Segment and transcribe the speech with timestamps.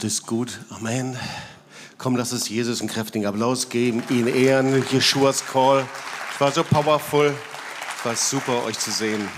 [0.00, 0.60] Gott ist gut.
[0.70, 1.14] Amen.
[1.98, 4.82] Komm, lass uns Jesus einen kräftigen Applaus geben, ihn ehren.
[4.90, 5.86] Jeschuas Call.
[6.32, 7.34] Es war so powerful.
[7.98, 9.28] Es war super, euch zu sehen.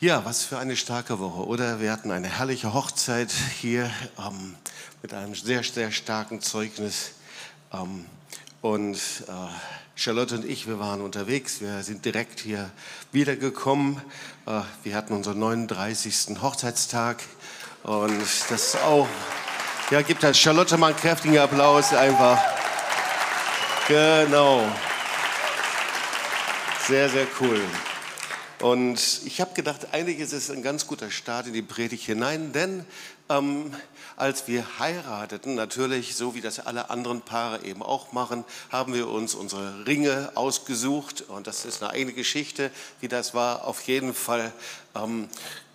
[0.00, 1.78] Ja, was für eine starke Woche, oder?
[1.78, 3.30] Wir hatten eine herrliche Hochzeit
[3.60, 4.54] hier ähm,
[5.02, 7.10] mit einem sehr, sehr starken Zeugnis.
[7.74, 8.06] Ähm,
[8.62, 9.32] und äh,
[9.94, 11.60] Charlotte und ich, wir waren unterwegs.
[11.60, 12.70] Wir sind direkt hier
[13.12, 14.00] wiedergekommen.
[14.46, 16.40] Äh, wir hatten unseren 39.
[16.40, 17.22] Hochzeitstag.
[17.82, 19.08] Und das ist auch,
[19.90, 22.38] ja, gibt halt Charlotte mal einen kräftigen Applaus einfach.
[23.88, 24.64] Genau.
[26.86, 27.60] Sehr, sehr cool.
[28.60, 32.52] Und ich habe gedacht, eigentlich ist es ein ganz guter Start in die Predigt hinein,
[32.52, 32.84] denn
[33.30, 33.74] ähm,
[34.16, 39.08] als wir heirateten, natürlich so wie das alle anderen Paare eben auch machen, haben wir
[39.08, 43.64] uns unsere Ringe ausgesucht und das ist eine eigene Geschichte, wie das war.
[43.64, 44.52] Auf jeden Fall
[44.94, 45.30] ähm,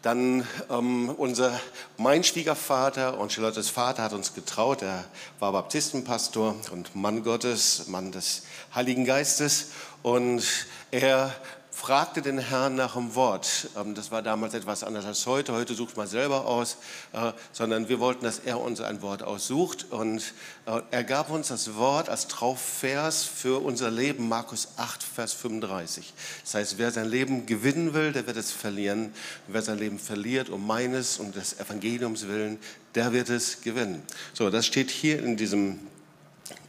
[0.05, 1.59] dann ähm, unser,
[1.97, 4.83] mein Schwiegervater und Charlottes Vater hat uns getraut.
[4.83, 5.03] Er
[5.39, 8.43] war Baptistenpastor und Mann Gottes, Mann des
[8.75, 9.71] Heiligen Geistes.
[10.03, 10.43] Und
[10.91, 11.33] er
[11.75, 13.69] fragte den Herrn nach dem Wort.
[13.75, 15.51] Ähm, das war damals etwas anders als heute.
[15.51, 16.77] Heute sucht man selber aus,
[17.11, 19.87] äh, sondern wir wollten, dass er uns ein Wort aussucht.
[19.91, 20.33] Und
[20.67, 26.13] äh, er gab uns das Wort als Traufvers für unser Leben, Markus 8, Vers 35.
[26.43, 29.13] Das heißt, wer sein Leben gewinnen will, der wird es verlieren.
[29.47, 32.57] wer sein Leben verliert, um meines und des Evangeliums willen,
[32.95, 34.01] der wird es gewinnen.
[34.33, 35.81] So, das steht hier in diesem,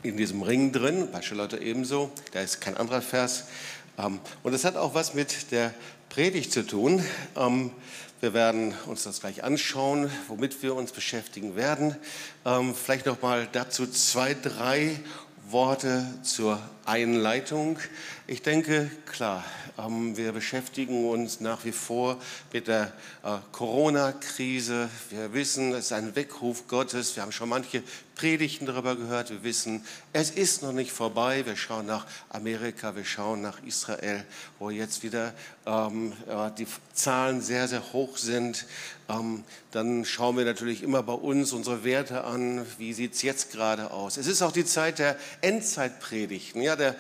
[0.03, 2.11] in diesem Ring drin, bei Charlotte ebenso.
[2.33, 3.45] Da ist kein anderer Vers.
[3.99, 5.75] Ähm, und es hat auch was mit der
[6.09, 7.05] Predigt zu tun.
[7.37, 7.71] Ähm,
[8.21, 11.97] wir werden uns das gleich anschauen, womit wir uns beschäftigen werden.
[12.45, 14.99] Ähm, vielleicht noch mal dazu zwei, drei
[15.51, 17.79] Worte zur Einleitung.
[18.29, 19.45] Ich denke, klar,
[19.77, 22.21] wir beschäftigen uns nach wie vor
[22.53, 24.89] mit der äh, Corona-Krise.
[25.11, 27.15] Wir wissen, es ist ein Weckruf Gottes.
[27.15, 27.85] Wir haben schon manche
[28.17, 29.31] Predigten darüber gehört.
[29.31, 31.47] Wir wissen, es ist noch nicht vorbei.
[31.47, 34.25] Wir schauen nach Amerika, wir schauen nach Israel,
[34.59, 35.33] wo jetzt wieder
[35.67, 36.13] ähm,
[36.59, 38.67] die Zahlen sehr, sehr hoch sind.
[39.09, 42.67] Ähm, dann schauen wir natürlich immer bei uns unsere Werte an.
[42.79, 44.17] Wie sieht es jetzt gerade aus?
[44.17, 46.97] Es ist auch die Zeit der Endzeitpredigten, ja, der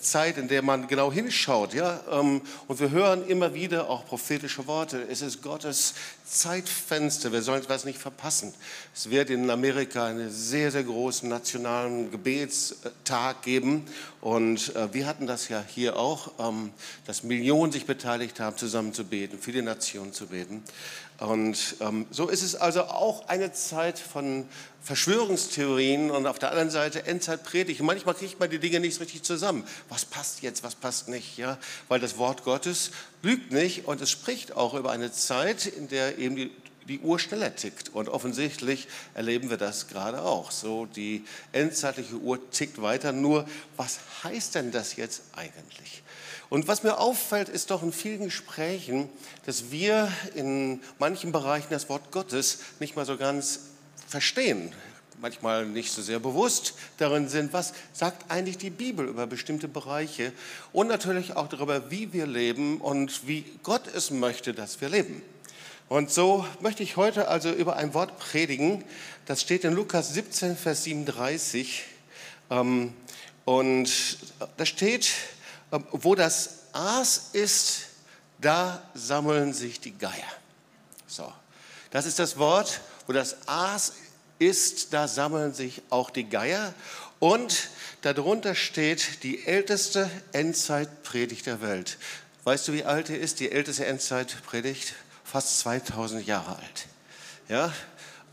[0.00, 1.74] Zeit, in der man genau hinschaut.
[1.74, 2.00] Ja?
[2.10, 5.06] Ähm, und wir hören immer wieder auch prophetische Worte.
[5.10, 5.94] Es ist Gottes
[6.26, 7.30] Zeitfenster.
[7.30, 8.52] Wir sollen etwas nicht verpassen.
[8.92, 13.86] Es wird in Amerika einen sehr, sehr großen nationalen Gebetstag geben.
[14.20, 16.72] Und äh, wir hatten das ja hier auch, ähm,
[17.06, 20.64] dass Millionen sich beteiligt haben, zusammen zu beten, für die Nation zu beten.
[21.18, 24.46] Und ähm, so ist es also auch eine Zeit von
[24.82, 27.80] Verschwörungstheorien und auf der anderen Seite Endzeitpredigt.
[27.80, 29.64] Manchmal kriegt man die Dinge nicht richtig zusammen.
[29.88, 31.38] Was passt jetzt, was passt nicht?
[31.38, 31.58] Ja?
[31.88, 32.90] Weil das Wort Gottes
[33.22, 36.50] lügt nicht und es spricht auch über eine Zeit, in der eben die,
[36.88, 37.90] die Uhr schneller tickt.
[37.90, 40.50] Und offensichtlich erleben wir das gerade auch.
[40.50, 43.12] So, die endzeitliche Uhr tickt weiter.
[43.12, 43.46] Nur,
[43.76, 46.02] was heißt denn das jetzt eigentlich?
[46.48, 49.08] Und was mir auffällt, ist doch in vielen Gesprächen,
[49.46, 53.60] dass wir in manchen Bereichen das Wort Gottes nicht mal so ganz
[54.06, 54.72] verstehen,
[55.20, 60.32] manchmal nicht so sehr bewusst darin sind, was sagt eigentlich die Bibel über bestimmte Bereiche
[60.72, 65.22] und natürlich auch darüber, wie wir leben und wie Gott es möchte, dass wir leben.
[65.88, 68.84] Und so möchte ich heute also über ein Wort predigen,
[69.24, 71.84] das steht in Lukas 17, Vers 37.
[72.50, 72.92] Ähm,
[73.44, 74.18] und
[74.56, 75.12] da steht,
[75.70, 77.86] ähm, wo das Aas ist,
[78.40, 80.12] da sammeln sich die Geier.
[81.06, 81.32] So,
[81.92, 83.92] das ist das Wort, wo das Aas
[84.40, 86.74] ist, da sammeln sich auch die Geier.
[87.20, 87.68] Und
[88.02, 91.96] darunter steht die älteste Endzeitpredigt der Welt.
[92.42, 94.94] Weißt du, wie alt die ist, die älteste Endzeitpredigt?
[95.36, 96.86] Fast 2000 Jahre alt.
[97.50, 97.70] Ja,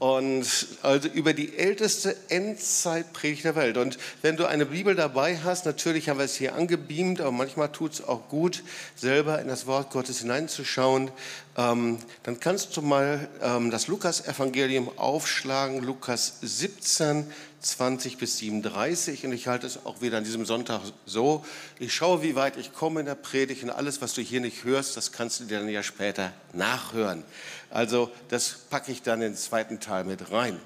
[0.04, 0.46] und
[0.82, 3.78] also über die älteste Endzeitpredigt der Welt.
[3.78, 7.72] Und wenn du eine Bibel dabei hast, natürlich haben wir es hier angebeamt, aber manchmal
[7.72, 8.66] tut es auch gut,
[8.98, 11.10] selber in das Wort Gottes hineinzuschauen.
[11.56, 17.26] Ähm, dann kannst du mal ähm, das Lukas-Evangelium aufschlagen, Lukas 17,
[17.62, 19.26] 20 bis 37.
[19.26, 21.46] Und ich halte es auch wieder an diesem Sonntag so.
[21.80, 24.66] Ich schaue, wie weit ich komme in der Predigt und alles, was du hier nicht
[24.66, 27.24] hörst, das kannst du dir dann ja später nachhören.
[27.74, 30.60] Also das packe ich dann in den zweiten Teil mit rein.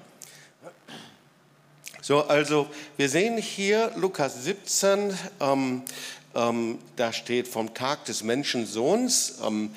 [2.02, 2.68] So, also
[2.98, 5.82] wir sehen hier Lukas 17, ähm,
[6.38, 9.38] Ähm, da steht vom Tag des Menschensohns.
[9.44, 9.70] Ähm,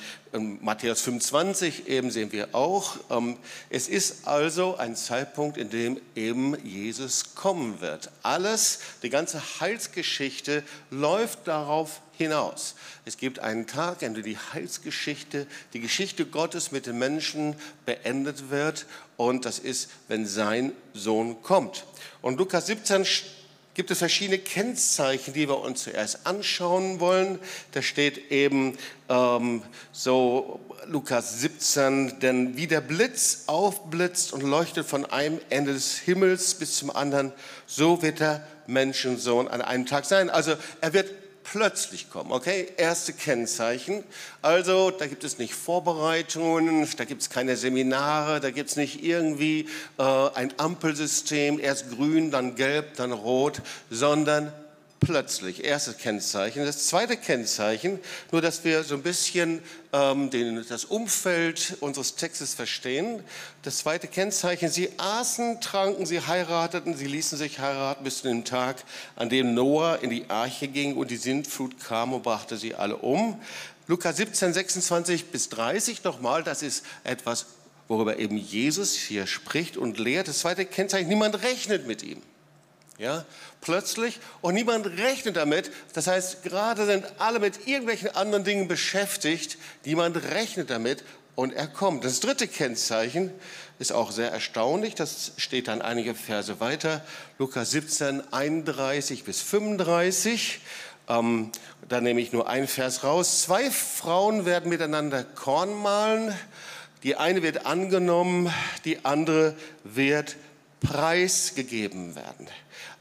[0.62, 2.98] Matthäus 25 eben sehen wir auch.
[3.10, 3.38] Ähm,
[3.72, 8.12] es ist also ein Zeitpunkt, in dem eben Jesus kommen wird.
[8.22, 12.75] Alles, die ganze Heilsgeschichte läuft darauf hinaus.
[13.06, 17.56] Es gibt einen Tag, an dem die Heilsgeschichte, die Geschichte Gottes mit den Menschen
[17.88, 18.86] beendet wird.
[19.18, 21.86] Und das ist, wenn sein Sohn kommt.
[22.22, 23.04] Und Lukas 17
[23.73, 27.39] gibt es verschiedene Kennzeichen, die wir uns zuerst anschauen wollen.
[27.71, 28.77] Da steht eben
[29.09, 35.97] ähm, so Lukas 17, denn wie der Blitz aufblitzt und leuchtet von einem Ende des
[35.97, 37.31] Himmels bis zum anderen,
[37.65, 40.29] so wird der Menschensohn an einem Tag sein.
[40.29, 41.20] Also er wird
[41.51, 42.31] plötzlich kommen.
[42.31, 44.03] Okay, erste Kennzeichen.
[44.42, 49.03] Also da gibt es nicht Vorbereitungen, da gibt es keine Seminare, da gibt es nicht
[49.03, 49.68] irgendwie
[49.98, 50.03] äh,
[50.33, 54.53] ein Ampelsystem, erst grün, dann gelb, dann rot, sondern
[55.01, 55.65] plötzlich.
[55.65, 56.63] Erstes Kennzeichen.
[56.63, 58.00] Das zweite Kennzeichen,
[58.31, 59.62] nur dass wir so ein bisschen
[59.92, 63.21] ähm, den, das Umfeld unseres Textes verstehen.
[63.63, 68.45] Das zweite Kennzeichen, sie aßen, tranken, sie heirateten, sie ließen sich heiraten bis zu dem
[68.45, 68.83] Tag,
[69.15, 72.97] an dem Noah in die Arche ging und die Sintflut kam und brachte sie alle
[72.97, 73.42] um.
[73.88, 77.47] Lukas 17, 26 bis 30 nochmal, das ist etwas,
[77.88, 80.27] worüber eben Jesus hier spricht und lehrt.
[80.27, 82.21] Das zweite Kennzeichen, niemand rechnet mit ihm.
[83.01, 83.25] Ja,
[83.62, 85.71] plötzlich und niemand rechnet damit.
[85.95, 89.57] Das heißt, gerade sind alle mit irgendwelchen anderen Dingen beschäftigt.
[89.83, 91.03] Niemand rechnet damit
[91.33, 92.06] und er kommt.
[92.06, 93.31] Das dritte Kennzeichen
[93.80, 94.94] ist auch sehr erstaunlich.
[94.94, 97.03] Das steht dann einige Verse weiter.
[97.39, 100.59] Lukas 17, 31 bis 35.
[101.09, 101.51] Ähm,
[101.89, 103.42] da nehme ich nur einen Vers raus.
[103.42, 106.38] Zwei Frauen werden miteinander Korn mahlen.
[107.01, 108.54] Die eine wird angenommen,
[108.86, 110.36] die andere wird
[110.81, 112.47] preisgegeben werden.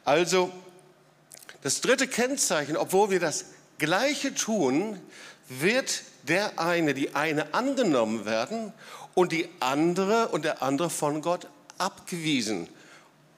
[0.05, 0.53] Also
[1.63, 3.47] das dritte Kennzeichen, obwohl wir das
[3.79, 5.01] Gleiche tun,
[5.49, 8.73] wird der eine, die eine angenommen werden
[9.15, 11.49] und die andere und der andere von Gott
[11.79, 12.69] abgewiesen.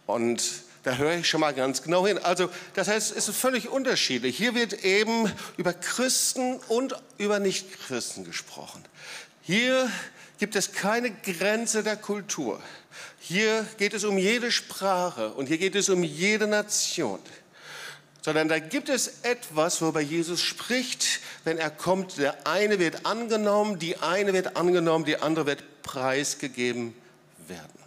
[0.07, 0.43] Und
[0.83, 2.19] da höre ich schon mal ganz genau hin.
[2.19, 4.37] Also das heißt, es ist völlig unterschiedlich.
[4.37, 8.85] Hier wird eben über Christen und über Nichtchristen gesprochen.
[9.43, 9.91] Hier
[10.39, 12.61] gibt es keine Grenze der Kultur.
[13.21, 17.21] Hier geht es um jede Sprache und hier geht es um jede Nation.
[18.23, 22.19] Sondern da gibt es etwas, worüber Jesus spricht, wenn er kommt.
[22.19, 26.95] Der eine wird angenommen, die eine wird angenommen, die andere wird preisgegeben
[27.49, 27.83] werden.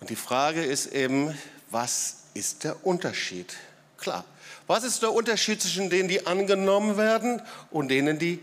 [0.00, 1.36] Und die Frage ist eben,
[1.70, 3.54] was ist der Unterschied?
[3.98, 4.24] Klar,
[4.66, 7.40] was ist der Unterschied zwischen denen, die angenommen werden
[7.70, 8.40] und denen, die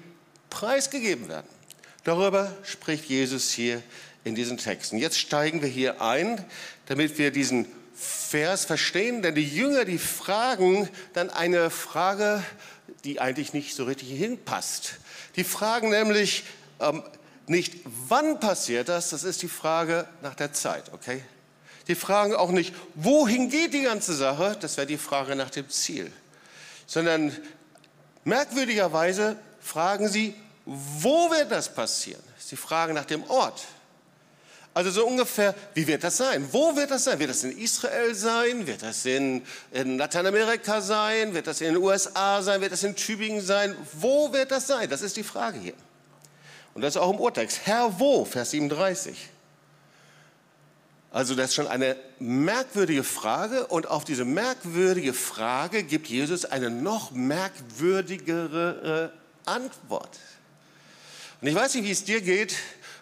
[0.49, 1.47] preisgegeben werden?
[2.03, 3.81] Darüber spricht Jesus hier
[4.23, 4.97] in diesen Texten.
[4.97, 6.43] Jetzt steigen wir hier ein,
[6.87, 12.43] damit wir diesen Vers verstehen, denn die Jünger, die fragen dann eine Frage,
[13.03, 14.95] die eigentlich nicht so richtig hinpasst.
[15.35, 16.43] Die fragen nämlich
[16.79, 17.03] ähm,
[17.47, 21.23] nicht, wann passiert das, das ist die Frage nach der Zeit, okay?
[21.87, 25.69] Die fragen auch nicht, wohin geht die ganze Sache, das wäre die Frage nach dem
[25.69, 26.11] Ziel,
[26.85, 27.35] sondern
[28.23, 30.33] merkwürdigerweise fragen sie,
[30.65, 32.21] wo wird das passieren?
[32.37, 33.65] Sie fragen nach dem Ort.
[34.75, 36.47] Also so ungefähr, wie wird das sein?
[36.51, 37.19] Wo wird das sein?
[37.19, 38.65] Wird das in Israel sein?
[38.65, 41.35] Wird das in, in Lateinamerika sein?
[41.35, 42.59] Wird das in den USA sein?
[42.59, 43.75] Wird das in Tübingen sein?
[43.93, 44.89] Wo wird das sein?
[44.89, 45.75] Das ist die Frage hier.
[46.73, 47.59] Und das ist auch im Urtext.
[47.65, 48.25] Herr, wo?
[48.25, 49.29] Vers 37.
[51.11, 56.71] Also das ist schon eine merkwürdige Frage und auf diese merkwürdige Frage gibt Jesus eine
[56.71, 59.13] noch merkwürdigere
[59.45, 60.17] Antwort.
[61.43, 62.55] Und ich weiß nicht, wie es dir geht,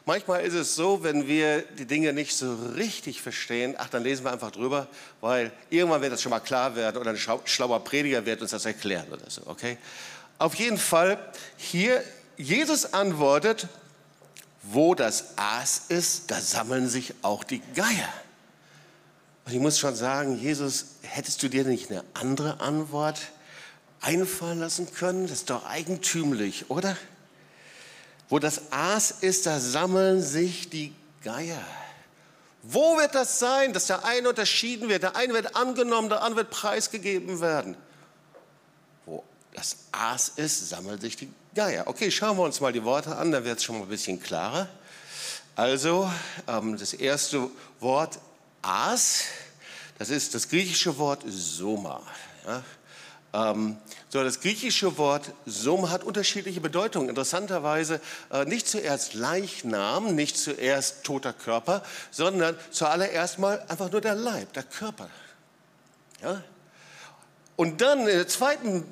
[0.06, 4.26] Manchmal ist es so, wenn wir die Dinge nicht so richtig verstehen, ach, dann lesen
[4.26, 4.88] wir einfach drüber,
[5.22, 8.66] weil irgendwann wird das schon mal klar werden oder ein schlauer Prediger wird uns das
[8.66, 9.78] erklären oder so, okay?
[10.40, 11.20] Auf jeden Fall,
[11.56, 12.04] hier,
[12.36, 13.68] Jesus antwortet,
[14.64, 18.10] wo das Aas ist, da sammeln sich auch die Geier.
[19.46, 23.20] Und ich muss schon sagen, Jesus, hättest du dir nicht eine andere Antwort
[24.02, 25.28] einfallen lassen können?
[25.28, 26.98] Das ist doch eigentümlich, oder?
[28.32, 31.62] Wo das Aas ist, da sammeln sich die Geier.
[32.64, 35.04] Wo wird das sein, dass der eine unterschieden wird?
[35.04, 37.76] Der eine wird angenommen, der andere wird preisgegeben werden.
[39.06, 39.22] Wo
[39.54, 41.88] das Aas ist, sammeln sich die Geier.
[41.88, 44.24] Okay, schauen wir uns mal die Worte an, dann wird es schon mal ein bisschen
[44.24, 44.70] klarer.
[45.58, 46.10] Also,
[46.48, 47.50] ähm, das erste
[47.82, 48.18] Wort
[48.62, 49.24] Aas,
[50.00, 52.02] das ist das griechische Wort Soma.
[52.48, 52.64] Ja?
[53.34, 53.78] Ähm,
[54.10, 57.10] so, das griechische Wort Sum hat unterschiedliche Bedeutungen.
[57.10, 64.16] Interessanterweise äh, nicht zuerst Leichnam, nicht zuerst toter Körper, sondern zuallererst mal einfach nur der
[64.16, 65.10] Leib, der Körper.
[66.22, 66.44] Ja?
[67.56, 68.86] Und dann in der zweiten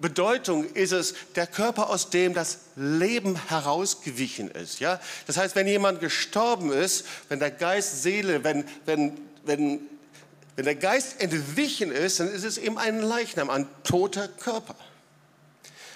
[0.00, 4.80] Bedeutung ist es der Körper, aus dem das Leben herausgewichen ist.
[4.80, 5.00] Ja?
[5.26, 9.80] Das heißt, wenn jemand gestorben ist, wenn der Geist, Seele, wenn, wenn, wenn,
[10.58, 14.74] wenn der Geist entwichen ist, dann ist es eben ein Leichnam, ein toter Körper.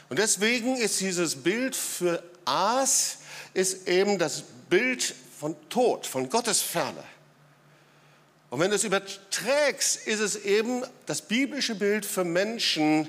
[0.08, 3.18] Und deswegen ist dieses Bild für Aas
[3.54, 7.02] ist eben das Bild von Tod, von Gottes Ferne.
[8.50, 13.08] Und wenn du es überträgst, ist es eben das biblische Bild für Menschen,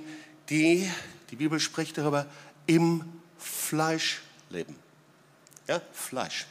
[0.50, 0.90] die,
[1.30, 2.26] die Bibel spricht darüber,
[2.66, 3.04] im
[3.38, 4.76] Fleisch leben.
[5.68, 6.48] Ja, Fleisch.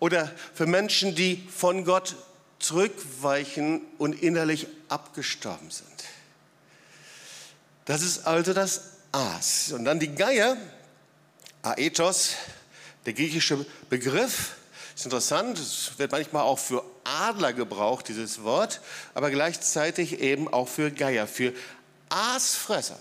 [0.00, 2.16] Oder für Menschen, die von Gott
[2.62, 5.88] zurückweichen und innerlich abgestorben sind.
[7.84, 9.72] Das ist also das Aas.
[9.72, 10.56] Und dann die Geier,
[11.62, 12.36] Aethos,
[13.04, 14.56] der griechische Begriff,
[14.94, 18.80] ist interessant, es wird manchmal auch für Adler gebraucht, dieses Wort,
[19.14, 21.52] aber gleichzeitig eben auch für Geier, für
[22.08, 22.98] Aasfresser.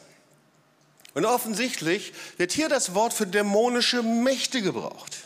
[1.14, 5.18] Und offensichtlich wird hier das Wort für dämonische Mächte gebraucht.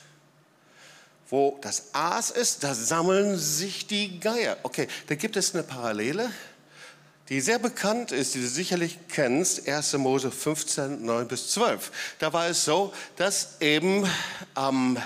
[1.29, 4.57] Wo das Aas ist, da sammeln sich die Geier.
[4.63, 6.29] Okay, da gibt es eine Parallele,
[7.29, 9.93] die sehr bekannt ist, die du sicherlich kennst, 1.
[9.93, 11.91] Mose 15, 9 bis 12.
[12.19, 14.07] Da war es so, dass eben
[14.55, 14.97] ähm,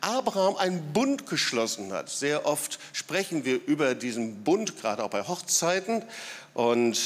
[0.00, 2.08] Abraham einen Bund geschlossen hat.
[2.08, 6.04] Sehr oft sprechen wir über diesen Bund, gerade auch bei Hochzeiten.
[6.54, 6.96] Und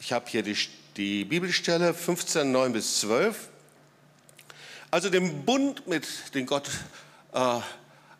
[0.00, 0.56] ich habe hier die
[0.96, 3.48] die Bibelstelle 15, 9 bis 12.
[4.90, 6.68] Also den Bund mit dem Gott
[7.32, 7.60] äh,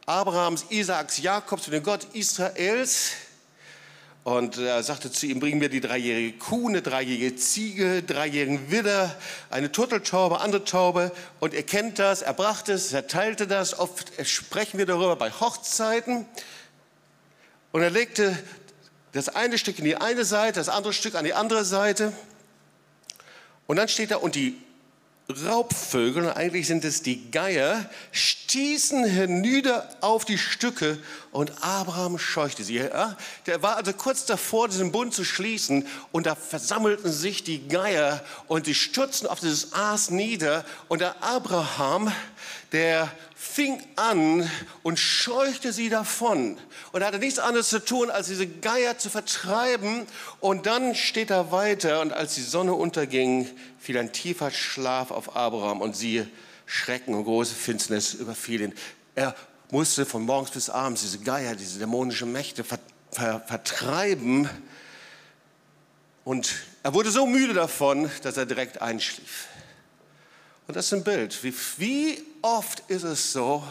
[0.06, 3.12] Abrahams, Isaaks, Jakobs, mit dem Gott Israels.
[4.25, 9.14] Und er sagte zu ihm, bring mir die dreijährige Kuh, eine dreijährige Ziege, dreijährigen Widder,
[9.50, 11.12] eine Turteltaube, andere Taube.
[11.40, 13.78] Und er kennt das, er brachte es, er teilte das.
[13.78, 16.26] Oft sprechen wir darüber bei Hochzeiten.
[17.73, 18.37] Und er legte
[19.12, 22.12] das eine Stück in die eine Seite, das andere Stück an die andere Seite.
[23.66, 24.56] Und dann steht da, und die
[25.29, 30.99] Raubvögel, eigentlich sind es die Geier, stießen hinüber auf die Stücke
[31.31, 32.76] und Abraham scheuchte sie.
[32.76, 37.67] Ja, der war also kurz davor, diesen Bund zu schließen und da versammelten sich die
[37.69, 42.12] Geier und die stürzten auf dieses Aas nieder und der Abraham,
[42.73, 44.49] der fing an
[44.83, 46.59] und scheuchte sie davon
[46.93, 50.07] und hatte nichts anderes zu tun, als diese Geier zu vertreiben.
[50.41, 55.37] Und dann steht er weiter und als die Sonne unterging, fiel ein tiefer Schlaf auf
[55.37, 56.29] Abraham und siehe,
[56.67, 58.75] Schrecken und große Finsternis überfiel ihn.
[59.15, 59.35] Er
[59.71, 62.79] musste von morgens bis abends diese Geier, diese dämonischen Mächte ver
[63.11, 64.49] ver vertreiben.
[66.25, 69.49] Und er wurde so müde davon, dass er direkt einschlief.
[70.73, 71.45] Und das ist ein Bild.
[71.45, 73.62] Wie, wie oft ist es so,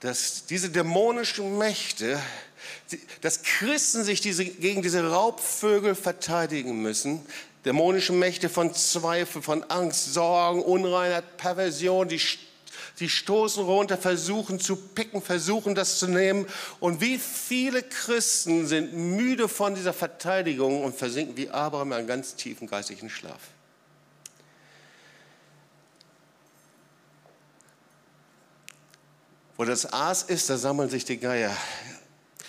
[0.00, 2.20] dass diese dämonischen Mächte,
[3.22, 7.24] dass Christen sich diese, gegen diese Raubvögel verteidigen müssen,
[7.64, 12.20] dämonische Mächte von Zweifel, von Angst, Sorgen, Unreinheit, Perversion, die,
[13.00, 16.46] die stoßen runter, versuchen zu picken, versuchen das zu nehmen.
[16.78, 22.06] Und wie viele Christen sind müde von dieser Verteidigung und versinken wie Abraham in einen
[22.06, 23.40] ganz tiefen geistigen Schlaf.
[29.56, 31.56] Wo das Aas ist, da sammeln sich die Geier.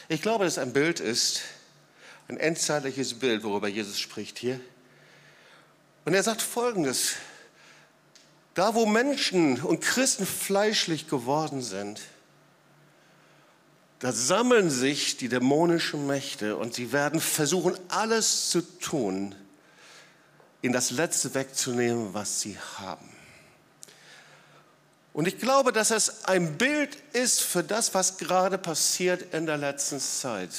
[0.08, 1.42] Ich glaube, dass ein Bild ist,
[2.28, 4.60] ein endzeitliches Bild, worüber Jesus spricht hier.
[6.06, 7.14] Und er sagt Folgendes.
[8.56, 12.02] Da, wo Menschen und Christen fleischlich geworden sind,
[14.00, 19.36] da sammeln sich die dämonischen Mächte und sie werden versuchen, alles zu tun,
[20.62, 23.15] ihnen das Letzte wegzunehmen, was sie haben.
[25.16, 29.56] Und ich glaube, dass es ein Bild ist für das, was gerade passiert in der
[29.56, 30.50] letzten Zeit.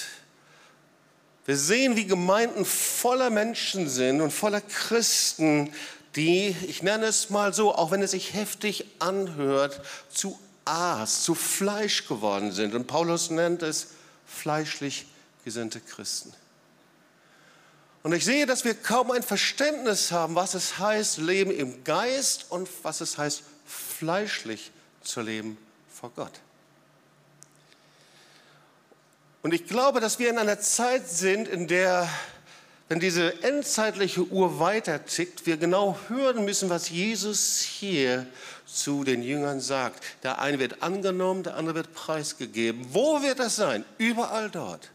[1.45, 5.71] Wir sehen, wie Gemeinden voller Menschen sind und voller Christen,
[6.17, 11.35] die, ich nenne es mal so, auch wenn es sich heftig anhört, zu Aas, zu
[11.35, 12.75] Fleisch geworden sind.
[12.75, 13.89] Und Paulus nennt es
[14.27, 15.05] fleischlich
[15.45, 16.33] gesinnte Christen.
[18.07, 22.47] Und ich sehe, dass wir kaum ein Verständnis haben, was es heißt, Leben im Geist
[22.51, 24.71] und was es heißt, fleischlich
[25.03, 25.59] zu leben
[25.93, 26.31] vor Gott.
[29.43, 32.09] Und ich glaube, dass wir in einer Zeit sind, in der,
[32.89, 38.25] wenn diese endzeitliche Uhr weiter tickt, wir genau hören müssen, was Jesus hier
[38.67, 40.05] zu den Jüngern sagt.
[40.23, 42.87] Der eine wird angenommen, der andere wird preisgegeben.
[42.91, 43.85] Wo wird das sein?
[43.99, 44.93] Überall dort,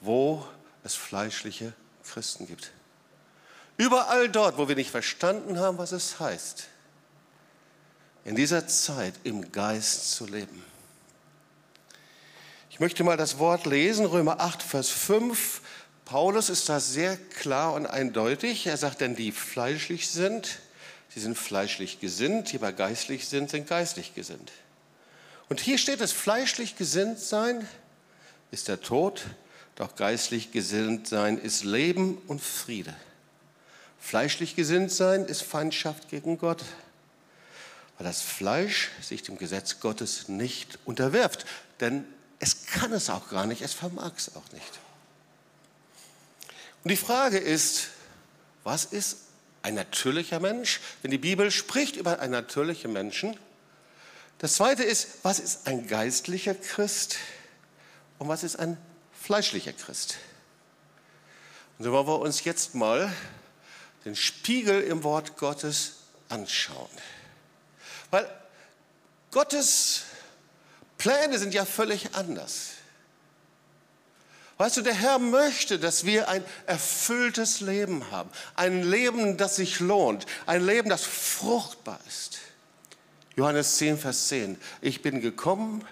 [0.00, 0.46] wo
[0.84, 1.72] es fleischliche
[2.04, 2.72] Christen gibt.
[3.76, 6.68] Überall dort, wo wir nicht verstanden haben, was es heißt,
[8.24, 10.64] in dieser Zeit im Geist zu leben.
[12.70, 15.60] Ich möchte mal das Wort lesen, Römer 8, Vers 5.
[16.04, 18.66] Paulus ist da sehr klar und eindeutig.
[18.66, 20.60] Er sagt, denn die fleischlich sind,
[21.08, 24.52] sie sind fleischlich gesinnt, die aber geistlich sind, sind geistlich gesinnt.
[25.48, 27.66] Und hier steht es, fleischlich gesinnt sein
[28.50, 29.24] ist der Tod,
[29.76, 32.94] doch geistlich gesinnt sein ist Leben und Friede.
[34.00, 36.62] Fleischlich gesinnt sein ist Feindschaft gegen Gott,
[37.96, 41.46] weil das Fleisch sich dem Gesetz Gottes nicht unterwirft.
[41.80, 42.04] Denn
[42.38, 44.80] es kann es auch gar nicht, es vermag es auch nicht.
[46.84, 47.88] Und die Frage ist,
[48.62, 49.16] was ist
[49.62, 50.80] ein natürlicher Mensch?
[51.00, 53.36] Wenn die Bibel spricht über einen natürlichen Menschen.
[54.38, 57.16] Das zweite ist, was ist ein geistlicher Christ
[58.18, 58.76] und was ist ein
[59.24, 60.18] fleischlicher Christ?
[61.78, 63.10] Und so wollen wir uns jetzt mal
[64.04, 65.94] den Spiegel im Wort Gottes
[66.28, 66.90] anschauen.
[68.10, 68.28] Weil
[69.30, 70.02] Gottes
[70.98, 72.72] Pläne sind ja völlig anders.
[74.58, 78.30] Weißt du, der Herr möchte, dass wir ein erfülltes Leben haben.
[78.54, 80.26] Ein Leben, das sich lohnt.
[80.46, 82.38] Ein Leben, das fruchtbar ist.
[83.36, 84.60] Johannes 10, Vers 10.
[84.80, 85.84] Ich bin gekommen,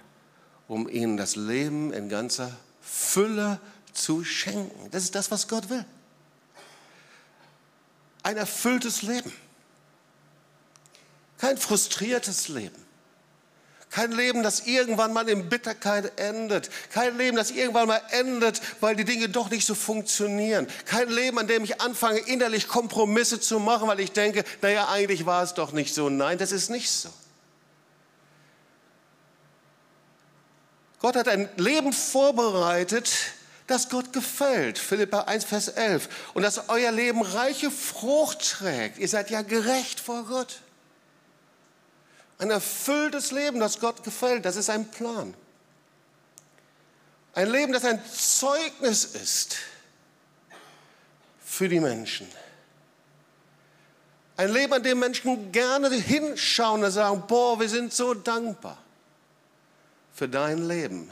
[0.69, 2.55] um ihnen das Leben in ganzer
[2.93, 3.59] Fülle
[3.95, 4.91] zu schenken.
[4.91, 5.85] Das ist das, was Gott will.
[8.23, 9.33] Ein erfülltes Leben.
[11.39, 12.77] Kein frustriertes Leben.
[13.91, 16.71] Kein Leben, das irgendwann mal in Bitterkeit endet.
[16.91, 20.67] Kein Leben, das irgendwann mal endet, weil die Dinge doch nicht so funktionieren.
[20.85, 25.27] Kein Leben, an dem ich anfange, innerlich Kompromisse zu machen, weil ich denke, naja, eigentlich
[25.27, 26.09] war es doch nicht so.
[26.11, 27.11] Nein, das ist nicht so.
[31.03, 33.13] Gott hat ein Leben vorbereitet,
[33.67, 34.79] das Gott gefällt.
[34.79, 36.09] Philippa 1, Vers 11.
[36.33, 38.99] Und dass euer Leben reiche Frucht trägt.
[38.99, 40.61] Ihr seid ja gerecht vor Gott.
[42.39, 45.35] Ein erfülltes Leben, das Gott gefällt, das ist ein Plan.
[47.35, 49.57] Ein Leben, das ein Zeugnis ist
[51.45, 52.29] für die Menschen.
[54.37, 58.79] Ein Leben, an dem Menschen gerne hinschauen und sagen, boah, wir sind so dankbar
[60.15, 61.11] für dein Leben.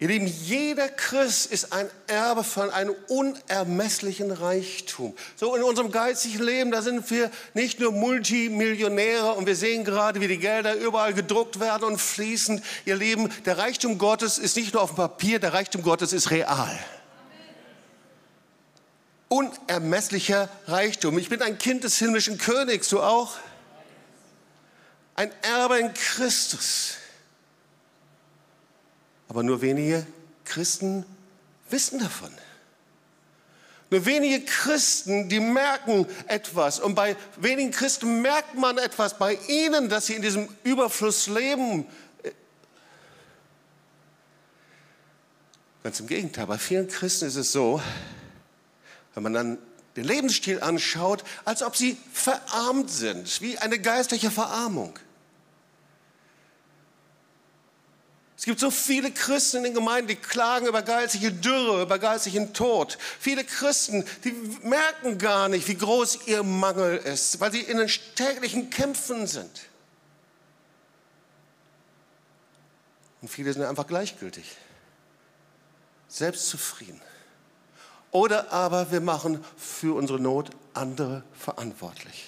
[0.00, 5.14] Ihr Lieben, jeder Christ ist ein Erbe von einem unermesslichen Reichtum.
[5.36, 10.22] So in unserem geistigen Leben, da sind wir nicht nur Multimillionäre und wir sehen gerade,
[10.22, 12.64] wie die Gelder überall gedruckt werden und fließen.
[12.86, 16.30] Ihr Lieben, der Reichtum Gottes ist nicht nur auf dem Papier, der Reichtum Gottes ist
[16.30, 16.78] real.
[19.28, 21.18] Unermesslicher Reichtum.
[21.18, 23.34] Ich bin ein Kind des himmlischen Königs, du auch?
[25.20, 26.94] Ein Erbe in Christus.
[29.28, 30.06] Aber nur wenige
[30.46, 31.04] Christen
[31.68, 32.30] wissen davon.
[33.90, 36.80] Nur wenige Christen, die merken etwas.
[36.80, 41.86] Und bei wenigen Christen merkt man etwas bei ihnen, dass sie in diesem Überfluss leben.
[45.82, 47.82] Ganz im Gegenteil, bei vielen Christen ist es so,
[49.12, 49.58] wenn man dann
[49.96, 54.98] den Lebensstil anschaut, als ob sie verarmt sind, wie eine geistliche Verarmung.
[58.40, 62.54] Es gibt so viele Christen in den Gemeinden, die klagen über geistliche Dürre, über geistlichen
[62.54, 62.96] Tod.
[63.18, 67.90] Viele Christen, die merken gar nicht, wie groß ihr Mangel ist, weil sie in den
[68.14, 69.50] täglichen Kämpfen sind.
[73.20, 74.56] Und viele sind einfach gleichgültig,
[76.08, 77.02] selbstzufrieden.
[78.10, 82.24] Oder aber wir machen für unsere Not andere verantwortlich.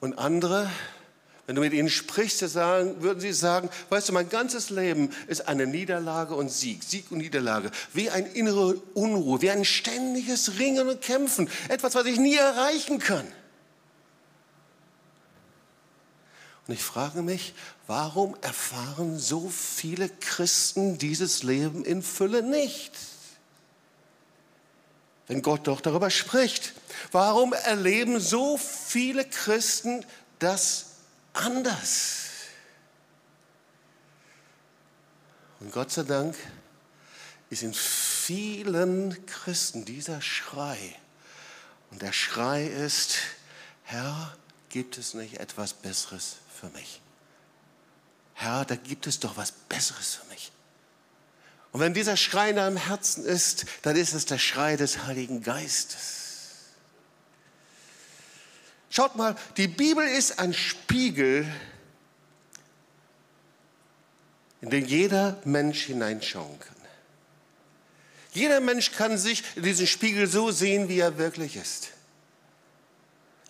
[0.00, 0.68] Und andere
[1.46, 5.46] wenn du mit ihnen sprichst, sagen, würden sie sagen, weißt du, mein ganzes Leben ist
[5.46, 10.88] eine Niederlage und Sieg, Sieg und Niederlage, wie eine innere Unruhe, wie ein ständiges Ringen
[10.88, 13.26] und Kämpfen, etwas, was ich nie erreichen kann.
[16.66, 17.54] Und ich frage mich,
[17.86, 22.92] warum erfahren so viele Christen dieses Leben in Fülle nicht?
[25.26, 26.72] Wenn Gott doch darüber spricht.
[27.12, 30.06] Warum erleben so viele Christen
[30.38, 30.93] das
[31.34, 32.30] anders.
[35.60, 36.36] Und Gott sei Dank
[37.50, 40.96] ist in vielen Christen dieser Schrei.
[41.90, 43.18] Und der Schrei ist,
[43.84, 44.36] Herr,
[44.68, 47.00] gibt es nicht etwas Besseres für mich?
[48.34, 50.50] Herr, da gibt es doch was Besseres für mich.
[51.70, 55.42] Und wenn dieser Schrei in deinem Herzen ist, dann ist es der Schrei des Heiligen
[55.42, 56.23] Geistes.
[58.94, 61.52] Schaut mal, die Bibel ist ein Spiegel,
[64.60, 66.76] in den jeder Mensch hineinschauen kann.
[68.34, 71.88] Jeder Mensch kann sich in diesen Spiegel so sehen, wie er wirklich ist.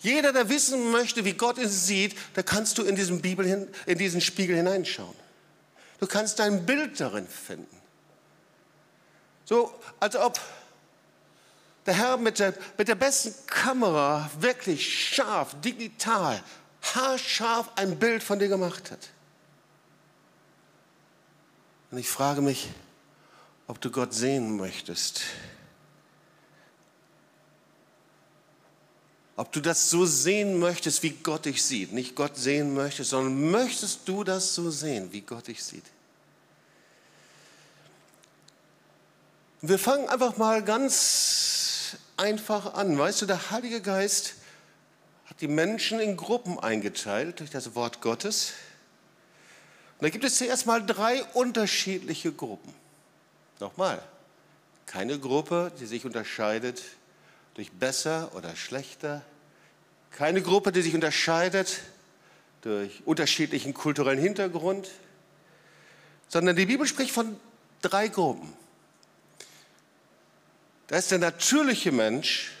[0.01, 3.97] Jeder, der wissen möchte, wie Gott es sieht, da kannst du in diesen, Bibel, in
[3.99, 5.15] diesen Spiegel hineinschauen.
[5.99, 7.77] Du kannst dein Bild darin finden.
[9.45, 10.39] So, als ob
[11.85, 16.43] der Herr mit der, mit der besten Kamera wirklich scharf, digital,
[16.81, 19.09] haarscharf ein Bild von dir gemacht hat.
[21.91, 22.69] Und ich frage mich,
[23.67, 25.21] ob du Gott sehen möchtest.
[29.37, 31.91] Ob du das so sehen möchtest, wie Gott dich sieht.
[31.91, 35.83] Nicht Gott sehen möchtest, sondern möchtest du das so sehen, wie Gott dich sieht.
[39.61, 41.74] Wir fangen einfach mal ganz
[42.17, 42.97] einfach an.
[42.97, 44.35] Weißt du, der Heilige Geist
[45.25, 48.53] hat die Menschen in Gruppen eingeteilt durch das Wort Gottes.
[49.97, 52.73] Und da gibt es zuerst mal drei unterschiedliche Gruppen.
[53.59, 54.01] Nochmal,
[54.85, 56.83] keine Gruppe, die sich unterscheidet
[57.55, 59.21] durch besser oder schlechter.
[60.11, 61.79] Keine Gruppe, die sich unterscheidet
[62.61, 64.89] durch unterschiedlichen kulturellen Hintergrund,
[66.27, 67.39] sondern die Bibel spricht von
[67.81, 68.51] drei Gruppen.
[70.87, 72.51] Da ist der natürliche Mensch,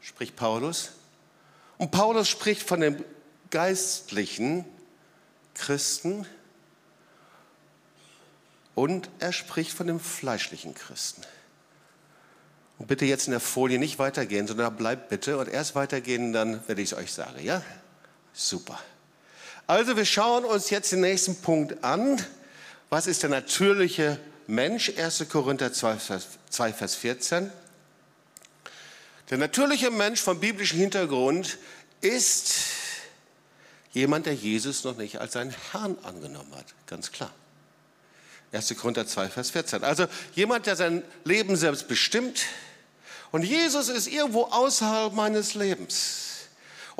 [0.00, 0.92] spricht Paulus,
[1.78, 3.04] und Paulus spricht von dem
[3.50, 4.64] geistlichen
[5.54, 6.26] Christen
[8.74, 11.22] und er spricht von dem fleischlichen Christen.
[12.78, 16.66] Und bitte jetzt in der Folie nicht weitergehen, sondern bleibt bitte und erst weitergehen, dann
[16.66, 17.62] werde ich es euch sagen, ja?
[18.32, 18.78] Super.
[19.66, 22.24] Also wir schauen uns jetzt den nächsten Punkt an.
[22.88, 24.18] Was ist der natürliche
[24.50, 24.92] Mensch?
[24.96, 25.26] 1.
[25.28, 25.98] Korinther 2,
[26.72, 27.50] Vers 14.
[29.30, 31.58] Der natürliche Mensch vom biblischen Hintergrund
[32.00, 32.54] ist
[33.92, 36.66] jemand, der Jesus noch nicht als seinen Herrn angenommen hat.
[36.86, 37.32] Ganz klar.
[38.52, 38.74] 1.
[38.76, 39.84] Korinther 2, Vers 14.
[39.84, 42.42] Also jemand, der sein Leben selbst bestimmt,
[43.30, 46.29] und Jesus ist irgendwo außerhalb meines Lebens.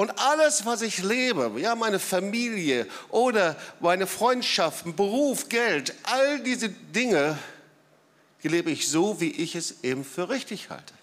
[0.00, 6.70] Und alles, was ich lebe, ja, meine Familie oder meine Freundschaften, Beruf, Geld, all diese
[6.70, 7.38] Dinge,
[8.42, 10.94] die lebe ich so, wie ich es eben für richtig halte.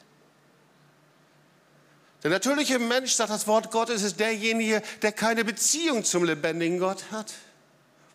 [2.23, 7.11] Der natürliche Mensch, sagt das Wort Gottes, ist derjenige, der keine Beziehung zum lebendigen Gott
[7.11, 7.35] hat.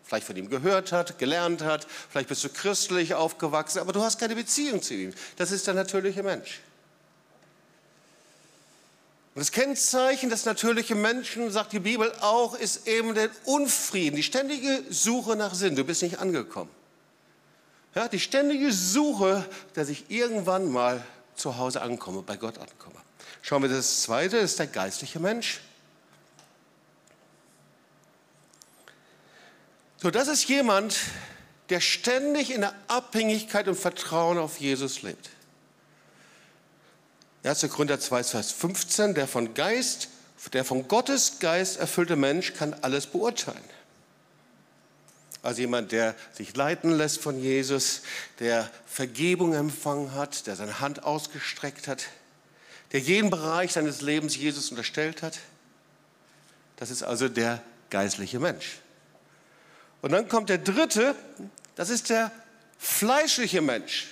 [0.03, 4.19] Vielleicht von ihm gehört hat, gelernt hat, vielleicht bist du christlich aufgewachsen, aber du hast
[4.19, 5.13] keine Beziehung zu ihm.
[5.37, 6.59] Das ist der natürliche Mensch.
[9.35, 14.23] Und das Kennzeichen des natürlichen Menschen, sagt die Bibel auch, ist eben der Unfrieden, die
[14.23, 15.75] ständige Suche nach Sinn.
[15.75, 16.69] Du bist nicht angekommen.
[17.95, 21.03] Ja, die ständige Suche, dass ich irgendwann mal
[21.35, 22.95] zu Hause ankomme, bei Gott ankomme.
[23.41, 25.61] Schauen wir das zweite, das ist der geistliche Mensch.
[29.97, 30.97] So, das ist jemand,
[31.69, 35.29] der ständig in der Abhängigkeit und Vertrauen auf Jesus lebt.
[37.43, 37.69] 1.
[37.69, 40.07] Korinther 2, Vers 15, der von Geist,
[40.53, 43.63] der von Gottes Geist erfüllte Mensch kann alles beurteilen.
[45.41, 48.01] Also jemand, der sich leiten lässt von Jesus,
[48.39, 52.05] der Vergebung empfangen hat, der seine Hand ausgestreckt hat,
[52.93, 55.39] der jeden Bereich seines Lebens Jesus unterstellt hat.
[56.77, 58.77] Das ist also der geistliche Mensch.
[60.01, 61.13] Und dann kommt der dritte,
[61.75, 62.31] das ist der
[62.77, 64.07] fleischliche Mensch.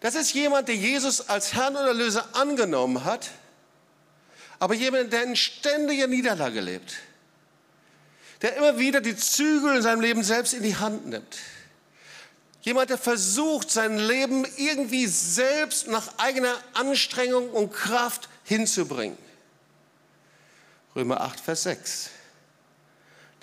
[0.00, 3.30] Das ist jemand, der Jesus als Herrn und Erlöser angenommen hat,
[4.58, 6.96] aber jemand, der in ständiger Niederlage lebt,
[8.42, 11.38] der immer wieder die Zügel in seinem Leben selbst in die Hand nimmt.
[12.62, 19.18] Jemand, der versucht, sein Leben irgendwie selbst nach eigener Anstrengung und Kraft hinzubringen.
[20.94, 22.10] Römer 8, Vers 6.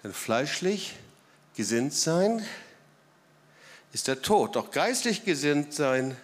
[0.03, 0.95] Denn fleischlich
[1.55, 2.45] gesinnt sein
[3.93, 6.15] ist der Tod, doch geistlich gesinnt sein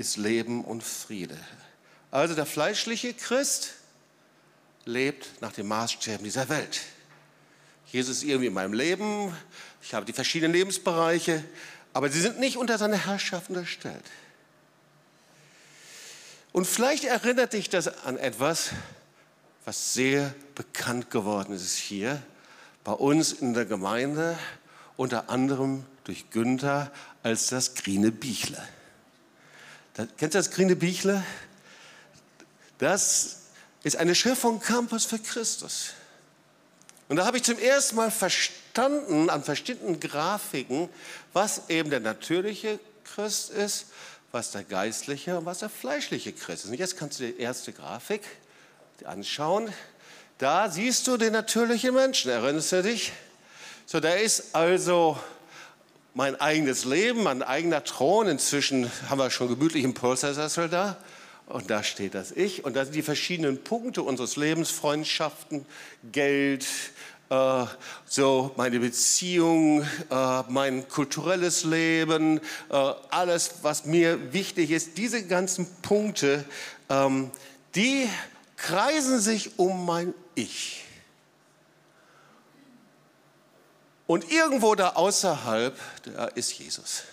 [0.00, 1.36] ist Leben und Friede.
[2.10, 3.74] Also der fleischliche Christ
[4.86, 6.80] lebt nach den Maßstäben dieser Welt.
[7.92, 9.36] Jesus ist irgendwie in meinem Leben,
[9.82, 11.44] ich habe die verschiedenen Lebensbereiche,
[11.92, 14.04] aber sie sind nicht unter seine Herrschaft unterstellt.
[16.52, 18.70] Und vielleicht erinnert dich das an etwas,
[19.66, 22.22] was sehr bekannt geworden ist hier
[22.84, 24.38] bei uns in der Gemeinde,
[24.96, 26.90] unter anderem durch Günther
[27.22, 28.66] als das grüne Bichle.
[30.16, 31.22] Kennst du das grüne Bichle?
[32.78, 33.36] Das
[33.82, 35.90] ist eine Schrift von Campus für Christus.
[37.08, 40.88] Und da habe ich zum ersten Mal verstanden, an verschiedenen Grafiken,
[41.32, 43.86] was eben der natürliche Christ ist,
[44.32, 46.70] was der geistliche und was der fleischliche Christ ist.
[46.70, 48.22] Und jetzt kannst du die erste Grafik
[49.04, 49.72] anschauen.
[50.38, 52.30] Da siehst du den natürlichen Menschen.
[52.30, 53.12] Erinnerst du dich?
[53.86, 55.18] So, da ist also
[56.14, 58.28] mein eigenes Leben, mein eigener Thron.
[58.28, 60.96] Inzwischen haben wir schon gemütlich einen Polstersessel da.
[61.46, 62.64] Und da steht das Ich.
[62.64, 65.66] Und da sind die verschiedenen Punkte unseres Lebens, Freundschaften,
[66.12, 66.66] Geld,
[67.30, 67.64] äh,
[68.06, 72.38] so meine Beziehung, äh, mein kulturelles Leben,
[72.70, 76.44] äh, alles, was mir wichtig ist, diese ganzen Punkte,
[76.88, 77.30] ähm,
[77.74, 78.08] die
[78.56, 80.84] kreisen sich um mein Ich.
[84.10, 87.04] Und irgendwo da außerhalb, da ist Jesus.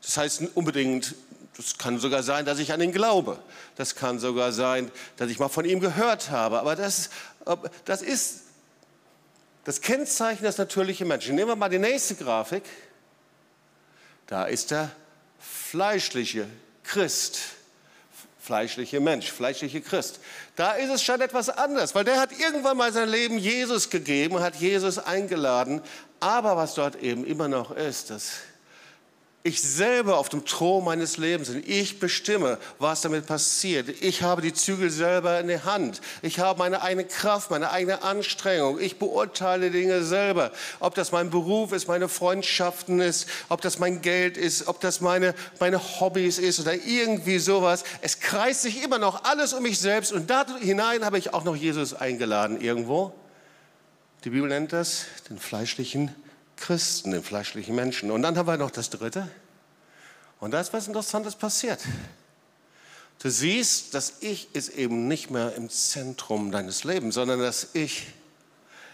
[0.00, 1.14] Das heißt unbedingt,
[1.54, 3.38] das kann sogar sein, dass ich an ihn glaube.
[3.76, 6.60] Das kann sogar sein, dass ich mal von ihm gehört habe.
[6.60, 7.10] Aber das,
[7.84, 8.44] das ist
[9.64, 11.34] das Kennzeichen des natürlichen Menschen.
[11.34, 12.62] Nehmen wir mal die nächste Grafik.
[14.28, 14.90] Da ist der
[15.38, 16.46] fleischliche
[16.84, 17.38] Christ.
[18.48, 20.20] Fleischliche Mensch, fleischliche Christ.
[20.56, 24.40] Da ist es schon etwas anders, weil der hat irgendwann mal sein Leben Jesus gegeben,
[24.40, 25.82] hat Jesus eingeladen.
[26.18, 28.38] Aber was dort eben immer noch ist, das
[29.44, 31.62] ich selber auf dem Thron meines Lebens bin.
[31.64, 33.88] Ich bestimme, was damit passiert.
[34.02, 36.00] Ich habe die Zügel selber in der Hand.
[36.22, 38.80] Ich habe meine eigene Kraft, meine eigene Anstrengung.
[38.80, 40.50] Ich beurteile Dinge selber.
[40.80, 45.00] Ob das mein Beruf ist, meine Freundschaften ist, ob das mein Geld ist, ob das
[45.00, 47.84] meine, meine Hobbys ist oder irgendwie sowas.
[48.02, 51.44] Es kreist sich immer noch alles um mich selbst und da hinein habe ich auch
[51.44, 53.14] noch Jesus eingeladen irgendwo.
[54.24, 56.14] Die Bibel nennt das den fleischlichen
[56.60, 58.10] Christen, den fleischlichen Menschen.
[58.10, 59.30] Und dann haben wir noch das Dritte.
[60.40, 61.80] Und da ist was Interessantes passiert.
[63.20, 68.06] Du siehst, das Ich ist eben nicht mehr im Zentrum deines Lebens, sondern das Ich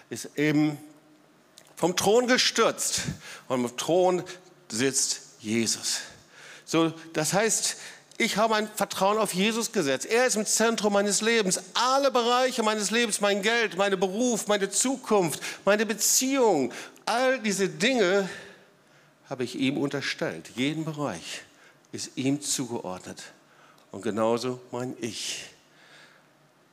[0.09, 0.79] ist eben
[1.77, 3.03] vom Thron gestürzt.
[3.49, 4.23] Und am Thron
[4.69, 6.01] sitzt Jesus.
[6.65, 7.77] So, das heißt,
[8.17, 10.07] ich habe mein Vertrauen auf Jesus gesetzt.
[10.07, 11.61] Er ist im Zentrum meines Lebens.
[11.75, 16.73] Alle Bereiche meines Lebens, mein Geld, mein Beruf, meine Zukunft, meine Beziehung,
[17.07, 18.29] all diese Dinge
[19.29, 20.51] habe ich ihm unterstellt.
[20.55, 21.43] Jeden Bereich
[21.93, 23.23] ist ihm zugeordnet.
[23.91, 25.45] Und genauso mein Ich.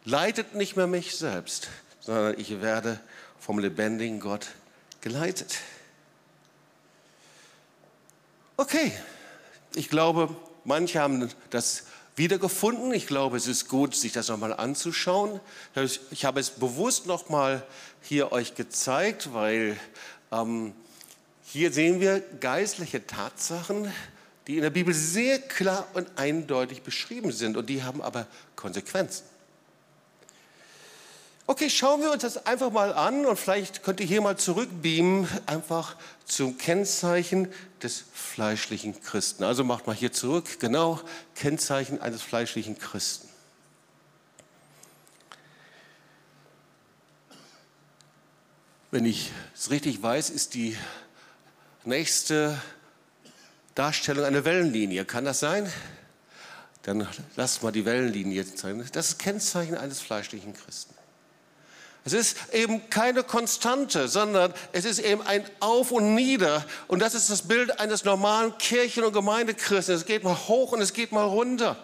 [0.04, 3.00] Leitet nicht mehr mich selbst, sondern ich werde
[3.40, 4.48] vom lebendigen Gott
[5.02, 5.60] geleitet.
[8.58, 8.92] Okay,
[9.76, 12.94] ich glaube, Manche haben das wiedergefunden.
[12.94, 15.40] Ich glaube, es ist gut, sich das nochmal anzuschauen.
[16.12, 17.66] Ich habe es bewusst nochmal
[18.02, 19.80] hier euch gezeigt, weil
[20.32, 20.74] ähm,
[21.44, 23.92] hier sehen wir geistliche Tatsachen,
[24.48, 29.26] die in der Bibel sehr klar und eindeutig beschrieben sind und die haben aber Konsequenzen.
[31.48, 35.28] Okay, schauen wir uns das einfach mal an und vielleicht könnt ihr hier mal zurückbeamen,
[35.48, 37.50] einfach zum Kennzeichen
[37.84, 39.44] des fleischlichen Christen.
[39.44, 41.02] Also macht mal hier zurück, genau,
[41.36, 43.28] Kennzeichen eines fleischlichen Christen.
[48.94, 50.76] Wenn ich es richtig weiß, ist die
[51.86, 52.62] nächste
[53.74, 55.06] Darstellung eine Wellenlinie.
[55.06, 55.72] Kann das sein?
[56.84, 58.86] Dann lasst mal die Wellenlinie zeigen.
[58.92, 60.94] Das ist Kennzeichen eines fleischlichen Christen.
[62.04, 66.66] Es ist eben keine Konstante, sondern es ist eben ein Auf und Nieder.
[66.90, 69.96] Und das ist das Bild eines normalen Kirchen- und Gemeindechristen.
[69.96, 71.78] Es geht mal hoch und es geht mal runter.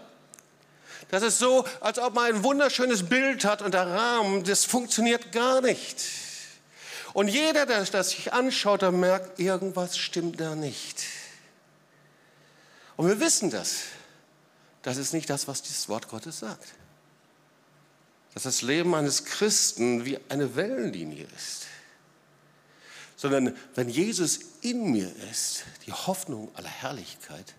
[1.09, 5.31] Das ist so, als ob man ein wunderschönes Bild hat und der Rahmen, das funktioniert
[5.31, 6.26] gar nicht.
[7.17, 11.03] Und jeder, der das sich anschaut, der merkt, irgendwas stimmt da nicht.
[12.95, 13.85] Und wir wissen das.
[14.83, 16.75] Das ist nicht das, was dieses Wort Gottes sagt
[18.37, 21.65] dass das Leben eines Christen wie eine Wellenlinie ist,
[23.15, 27.55] sondern wenn Jesus in mir ist, die Hoffnung aller Herrlichkeit,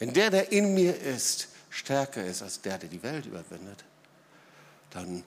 [0.00, 3.84] wenn der, der in mir ist, stärker ist als der, der die Welt überwindet,
[4.90, 5.22] dann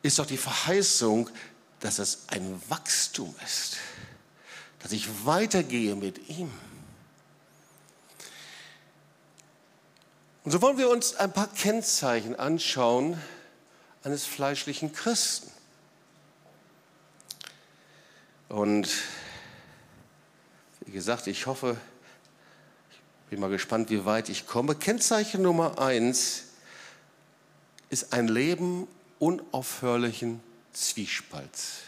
[0.00, 1.28] ist doch die Verheißung,
[1.80, 3.76] dass es ein Wachstum ist,
[4.80, 6.50] dass ich weitergehe mit ihm.
[10.44, 13.20] Und so wollen wir uns ein paar Kennzeichen anschauen,
[14.02, 15.50] eines fleischlichen Christen.
[18.48, 18.88] Und
[20.80, 21.76] wie gesagt, ich hoffe,
[22.90, 24.74] ich bin mal gespannt, wie weit ich komme.
[24.74, 26.44] Kennzeichen Nummer eins
[27.90, 28.88] ist ein Leben
[29.18, 30.40] unaufhörlichen
[30.78, 31.78] Zwiespalts.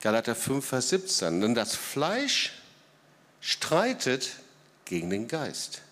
[0.00, 1.40] Galater 5, Vers 17.
[1.40, 2.52] Denn das Fleisch
[3.40, 4.36] streitet
[4.84, 5.82] gegen den Geist.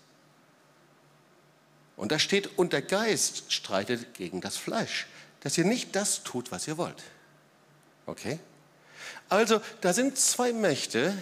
[1.97, 5.07] Und da steht, und der Geist streitet gegen das Fleisch,
[5.41, 7.03] dass ihr nicht das tut, was ihr wollt.
[8.05, 8.39] Okay?
[9.27, 11.17] Also, da sind zwei Mächte,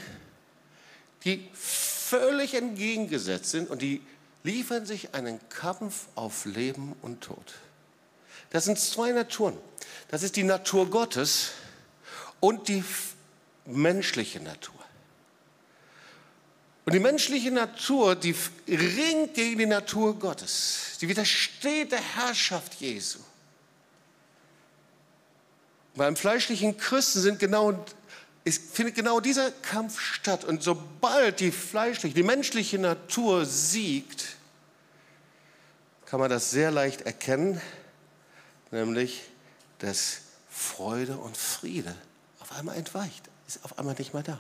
[1.24, 4.02] die völlig entgegengesetzt sind und die
[4.44, 7.54] liefern sich einen Kampf auf Leben und Tod.
[8.54, 9.58] Das sind zwei Naturen.
[10.10, 11.50] Das ist die Natur Gottes
[12.40, 12.84] und die
[13.66, 14.76] menschliche Natur.
[16.86, 18.36] Und die menschliche Natur, die
[18.68, 20.98] ringt gegen die Natur Gottes.
[21.02, 23.20] Die widersteht der Herrschaft Jesu.
[25.96, 27.84] beim fleischlichen Christen sind genau,
[28.46, 30.44] findet genau dieser Kampf statt.
[30.44, 34.36] Und sobald die fleischliche, die menschliche Natur siegt,
[36.06, 37.60] kann man das sehr leicht erkennen,
[38.74, 39.22] nämlich
[39.80, 41.96] dass Freude und Friede
[42.40, 44.40] auf einmal entweicht, ist auf einmal nicht mehr da.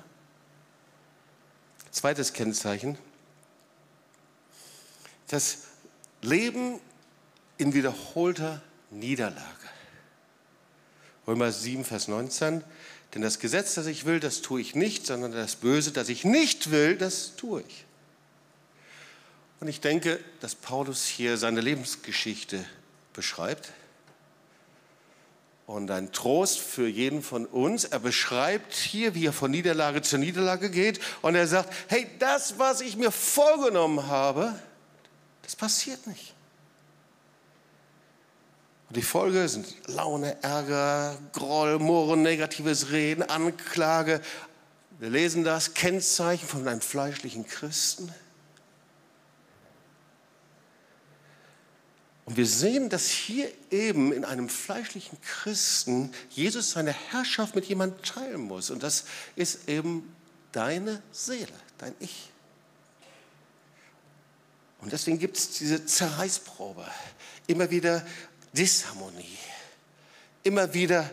[1.92, 2.98] Zweites Kennzeichen,
[5.28, 5.60] das
[6.22, 6.80] Leben
[7.58, 9.44] in wiederholter Niederlage.
[11.28, 12.64] Römer 7, Vers 19.
[13.14, 16.24] Denn das Gesetz, das ich will, das tue ich nicht, sondern das Böse, das ich
[16.24, 17.86] nicht will, das tue ich.
[19.60, 22.66] Und ich denke, dass Paulus hier seine Lebensgeschichte
[23.14, 23.72] beschreibt.
[25.74, 27.84] Und ein Trost für jeden von uns.
[27.84, 31.00] Er beschreibt hier, wie er von Niederlage zu Niederlage geht.
[31.24, 34.54] Und er sagt, hey, das, was ich mir vorgenommen habe,
[35.42, 36.36] das passiert nicht.
[38.88, 44.22] Und die Folge sind Laune, Ärger, Groll, Murren, negatives Reden, Anklage.
[45.00, 48.14] Wir lesen das, Kennzeichen von einem fleischlichen Christen.
[52.26, 58.02] Und wir sehen, dass hier eben in einem fleischlichen Christen Jesus seine Herrschaft mit jemandem
[58.02, 58.70] teilen muss.
[58.70, 59.06] Und das
[59.36, 60.16] ist eben
[60.54, 62.30] deine Seele, dein Ich.
[64.80, 66.86] Und deswegen gibt es diese Zerreißprobe.
[67.48, 68.06] Immer wieder
[68.54, 69.38] Disharmonie.
[70.44, 71.10] Immer wieder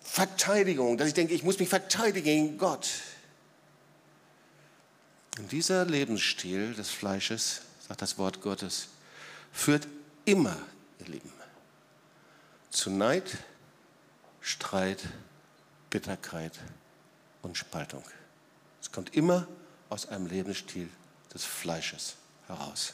[0.00, 2.88] Verteidigung, dass ich denke, ich muss mich verteidigen gegen Gott.
[5.38, 8.88] Und dieser Lebensstil des Fleisches, sagt das Wort Gottes,
[9.52, 9.86] führt
[10.28, 10.56] immer,
[11.00, 11.32] ihr Lieben,
[12.70, 13.38] zu Neid,
[14.40, 15.02] Streit,
[15.90, 16.52] Bitterkeit
[17.42, 18.04] und Spaltung.
[18.80, 19.48] Es kommt immer
[19.88, 20.88] aus einem Lebensstil
[21.32, 22.92] des Fleisches heraus.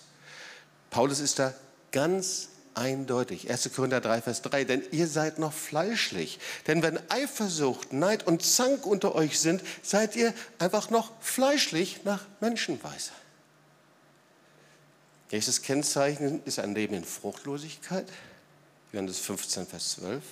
[0.91, 1.53] Paulus ist da
[1.91, 3.51] ganz eindeutig.
[3.51, 3.71] 1.
[3.75, 4.65] Korinther 3, Vers 3.
[4.65, 6.39] Denn ihr seid noch fleischlich.
[6.69, 12.25] Denn wenn Eifersucht, Neid und Zank unter euch sind, seid ihr einfach noch fleischlich nach
[12.41, 13.11] Menschenweise.
[15.35, 18.07] Nächstes Kennzeichen ist ein Leben in Fruchtlosigkeit.
[18.93, 20.23] Johannes 15, Vers 12.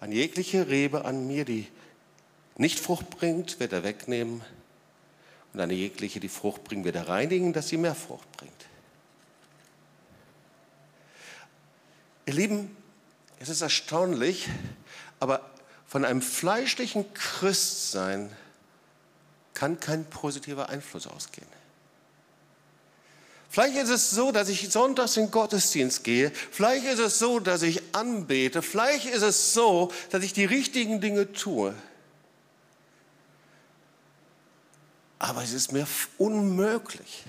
[0.00, 1.68] An jegliche Rebe an mir, die
[2.56, 4.42] nicht Frucht bringt, wird er wegnehmen.
[5.52, 8.52] Und eine jegliche, die Frucht bringt, wird er reinigen, dass sie mehr Frucht bringt.
[12.26, 12.76] Ihr Lieben,
[13.38, 14.48] es ist erstaunlich,
[15.20, 15.48] aber
[15.86, 18.28] von einem fleischlichen Christsein
[19.54, 21.59] kann kein positiver Einfluss ausgehen.
[23.52, 26.30] Vielleicht ist es so, dass ich sonntags in den Gottesdienst gehe.
[26.30, 28.62] Vielleicht ist es so, dass ich anbete.
[28.62, 31.74] Vielleicht ist es so, dass ich die richtigen Dinge tue.
[35.18, 35.84] Aber es ist mir
[36.16, 37.24] unmöglich,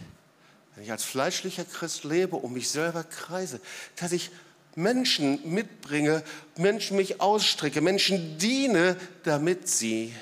[0.76, 3.60] wenn ich als fleischlicher Christ lebe und mich selber kreise,
[3.96, 4.30] dass ich
[4.76, 6.24] Menschen mitbringe,
[6.56, 10.14] Menschen mich ausstrecke, Menschen diene, damit sie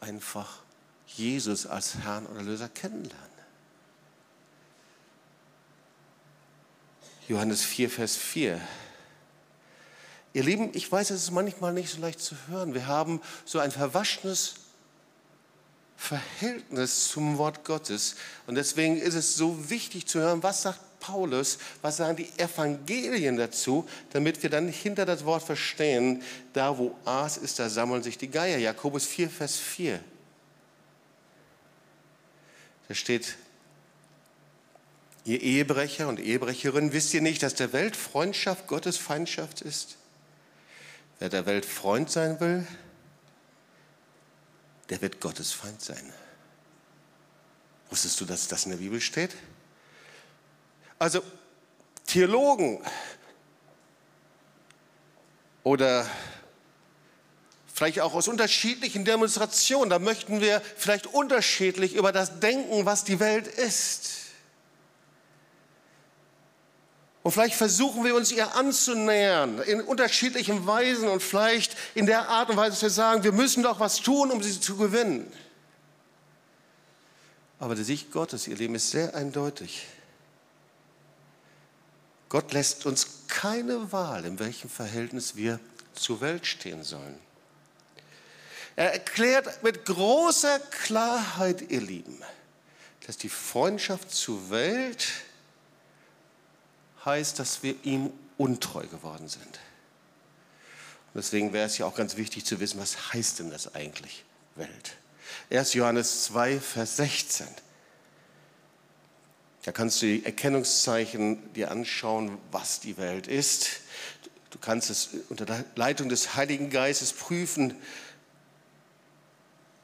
[0.00, 0.58] einfach
[1.06, 3.27] Jesus als Herrn und Erlöser kennenlernen.
[7.28, 8.60] Johannes 4, Vers 4.
[10.32, 12.72] Ihr Lieben, ich weiß, es ist manchmal nicht so leicht zu hören.
[12.72, 14.54] Wir haben so ein verwaschenes
[15.96, 18.16] Verhältnis zum Wort Gottes.
[18.46, 23.36] Und deswegen ist es so wichtig zu hören, was sagt Paulus, was sagen die Evangelien
[23.36, 26.22] dazu, damit wir dann hinter das Wort verstehen,
[26.54, 28.58] da wo Aas ist, da sammeln sich die Geier.
[28.58, 30.00] Jakobus 4, Vers 4.
[32.88, 33.36] Da steht,
[35.28, 39.96] ihr Ehebrecher und Ehebrecherinnen, wisst ihr nicht, dass der Welt Freundschaft Gottes Feindschaft ist?
[41.18, 42.66] Wer der Welt Freund sein will,
[44.88, 46.12] der wird Gottes Feind sein.
[47.90, 49.34] Wusstest du, dass das in der Bibel steht?
[50.98, 51.22] Also
[52.06, 52.82] Theologen
[55.62, 56.08] oder
[57.72, 63.20] vielleicht auch aus unterschiedlichen Demonstrationen, da möchten wir vielleicht unterschiedlich über das denken, was die
[63.20, 64.27] Welt ist.
[67.28, 72.48] Und vielleicht versuchen wir uns ihr anzunähern in unterschiedlichen Weisen und vielleicht in der Art
[72.48, 75.30] und Weise, dass wir sagen, wir müssen doch was tun, um sie zu gewinnen.
[77.58, 79.84] Aber die Sicht Gottes, ihr Leben ist sehr eindeutig.
[82.30, 85.60] Gott lässt uns keine Wahl, in welchem Verhältnis wir
[85.92, 87.18] zur Welt stehen sollen.
[88.74, 92.22] Er erklärt mit großer Klarheit, ihr Lieben,
[93.06, 95.06] dass die Freundschaft zur Welt
[97.08, 99.58] heißt, dass wir ihm untreu geworden sind.
[101.12, 104.24] Und deswegen wäre es ja auch ganz wichtig zu wissen, was heißt denn das eigentlich,
[104.54, 104.96] Welt?
[105.50, 105.74] 1.
[105.74, 107.46] Johannes 2, Vers 16.
[109.64, 113.80] Da kannst du die Erkennungszeichen dir anschauen, was die Welt ist.
[114.50, 117.74] Du kannst es unter der Leitung des Heiligen Geistes prüfen.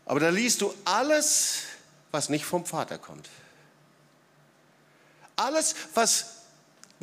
[0.07, 1.63] Aber da liest du alles,
[2.11, 3.29] was nicht vom Vater kommt.
[5.37, 6.34] Alles, was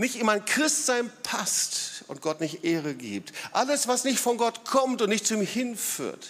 [0.02, 3.32] nicht in mein Christsein passt und Gott nicht Ehre gibt.
[3.54, 6.30] Alles, was nicht von Gott kommt und nicht zu ihm hinführt.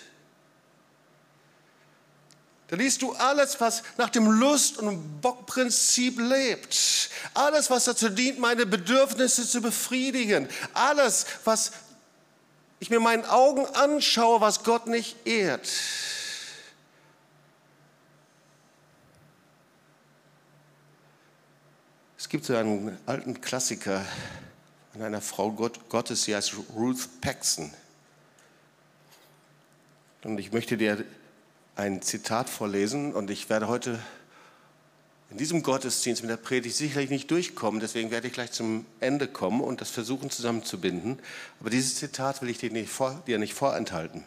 [2.67, 7.09] Da liest du alles, was nach dem Lust- und Bockprinzip lebt.
[7.33, 10.47] Alles, was dazu dient, meine Bedürfnisse zu befriedigen.
[10.73, 11.71] Alles, was
[12.79, 15.69] ich mir meinen Augen anschaue, was Gott nicht ehrt.
[22.31, 24.05] Gibt so einen alten Klassiker
[24.93, 27.69] von einer Frau Gottes, sie heißt Ruth Paxson.
[30.23, 31.03] Und ich möchte dir
[31.75, 33.99] ein Zitat vorlesen und ich werde heute
[35.29, 39.27] in diesem Gottesdienst mit der Predigt sicherlich nicht durchkommen, deswegen werde ich gleich zum Ende
[39.27, 41.19] kommen und das versuchen zusammenzubinden.
[41.59, 44.23] Aber dieses Zitat will ich dir nicht, vor, dir nicht vorenthalten.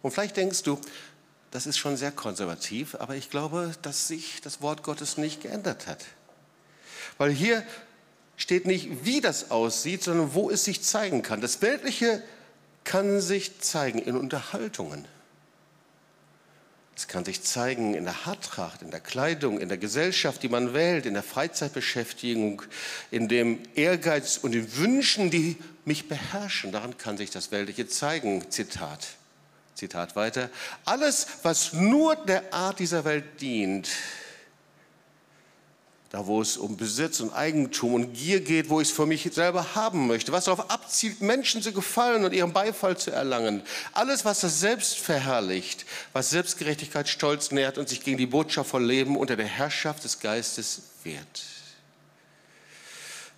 [0.00, 0.80] Und vielleicht denkst du,
[1.54, 5.86] das ist schon sehr konservativ, aber ich glaube, dass sich das Wort Gottes nicht geändert
[5.86, 6.04] hat.
[7.16, 7.64] Weil hier
[8.36, 11.40] steht nicht, wie das aussieht, sondern wo es sich zeigen kann.
[11.40, 12.20] Das Weltliche
[12.82, 15.04] kann sich zeigen in Unterhaltungen.
[16.96, 20.74] Es kann sich zeigen in der Haartracht, in der Kleidung, in der Gesellschaft, die man
[20.74, 22.62] wählt, in der Freizeitbeschäftigung,
[23.12, 26.72] in dem Ehrgeiz und den Wünschen, die mich beherrschen.
[26.72, 28.50] Daran kann sich das Weltliche zeigen.
[28.50, 29.06] Zitat.
[29.74, 30.50] Zitat weiter.
[30.84, 33.88] Alles, was nur der Art dieser Welt dient,
[36.14, 39.28] da wo es um Besitz und Eigentum und Gier geht, wo ich es für mich
[39.32, 43.64] selber haben möchte, was darauf abzielt, Menschen zu gefallen und ihren Beifall zu erlangen.
[43.92, 48.84] Alles, was das Selbst verherrlicht, was Selbstgerechtigkeit stolz nährt und sich gegen die Botschaft von
[48.84, 51.42] Leben unter der Herrschaft des Geistes wehrt.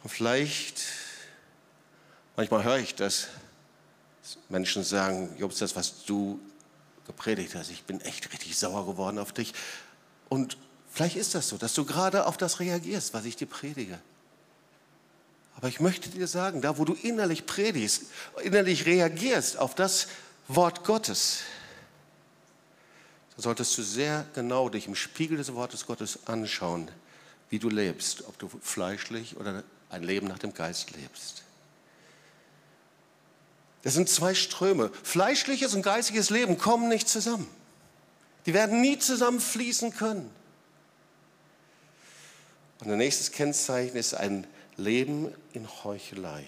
[0.03, 0.83] Und vielleicht,
[2.37, 3.29] manchmal höre ich das,
[4.49, 6.41] Menschen sagen, Jobs, das, was du
[7.07, 9.55] gepredigt hast, ich bin echt richtig sauer geworden auf dich.
[10.29, 10.57] Und
[10.97, 13.99] Vielleicht ist das so, dass du gerade auf das reagierst, was ich dir predige.
[15.55, 18.05] Aber ich möchte dir sagen, da wo du innerlich predigst,
[18.43, 20.09] innerlich reagierst auf das
[20.49, 21.41] Wort Gottes,
[23.37, 26.91] da solltest du sehr genau dich im Spiegel des Wortes Gottes anschauen,
[27.51, 31.43] wie du lebst, ob du fleischlich oder ein Leben nach dem Geist lebst.
[33.87, 34.91] Das sind zwei Ströme.
[35.05, 37.49] Fleischliches und geistiges Leben kommen nicht zusammen.
[38.45, 40.29] Die werden nie zusammenfließen können.
[42.81, 44.45] Und der nächste Kennzeichen ist ein
[44.77, 46.45] Leben in Heuchelei.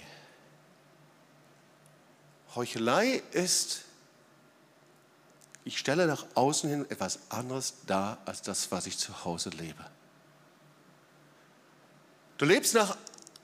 [2.57, 3.83] Heuchelei ist,
[5.63, 9.85] ich stelle nach außen hin etwas anderes dar als das, was ich zu Hause lebe.
[12.37, 12.97] Du lebst nach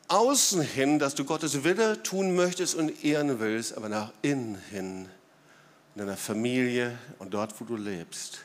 [0.09, 5.09] außen hin, dass du Gottes Wille tun möchtest und ehren willst, aber nach innen hin,
[5.94, 8.40] in deiner Familie und dort, wo du lebst,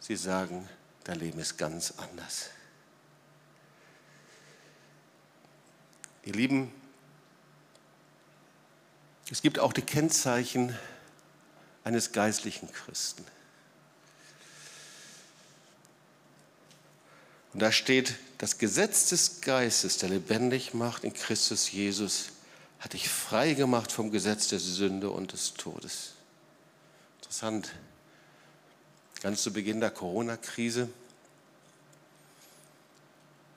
[0.00, 0.68] sie sagen,
[1.04, 2.50] dein Leben ist ganz anders.
[6.24, 6.72] Ihr Lieben,
[9.30, 10.76] es gibt auch die Kennzeichen
[11.84, 13.24] eines geistlichen Christen.
[17.56, 22.26] Und da steht, das Gesetz des Geistes, der lebendig macht in Christus Jesus,
[22.80, 26.12] hat dich frei gemacht vom Gesetz der Sünde und des Todes.
[27.16, 27.70] Interessant.
[29.22, 30.90] Ganz zu Beginn der Corona-Krise,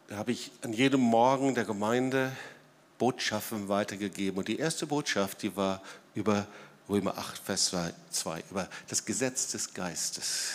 [0.07, 2.31] da habe ich an jedem Morgen der Gemeinde
[2.99, 4.37] Botschaften weitergegeben.
[4.39, 5.83] Und die erste Botschaft, die war
[6.15, 6.47] über
[6.87, 7.75] Römer 8, Vers
[8.11, 10.51] 2, über das Gesetz des Geistes.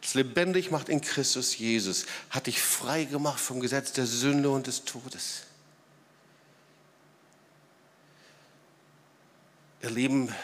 [0.00, 4.66] Das lebendig macht in Christus Jesus, hat dich frei gemacht vom Gesetz der Sünde und
[4.66, 5.42] des Todes.
[9.82, 10.34] Ihr Lieben,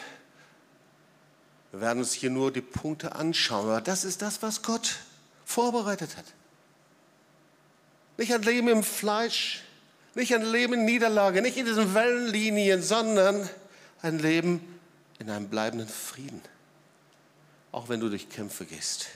[1.72, 4.96] wir werden uns hier nur die Punkte anschauen, aber das ist das, was Gott
[5.44, 6.24] vorbereitet hat.
[8.16, 9.62] Nicht ein Leben im Fleisch,
[10.14, 13.48] nicht ein Leben in Niederlage, nicht in diesen Wellenlinien, sondern
[14.02, 14.78] ein Leben
[15.18, 16.40] in einem bleibenden Frieden.
[17.72, 19.08] Auch wenn du durch Kämpfe gehst.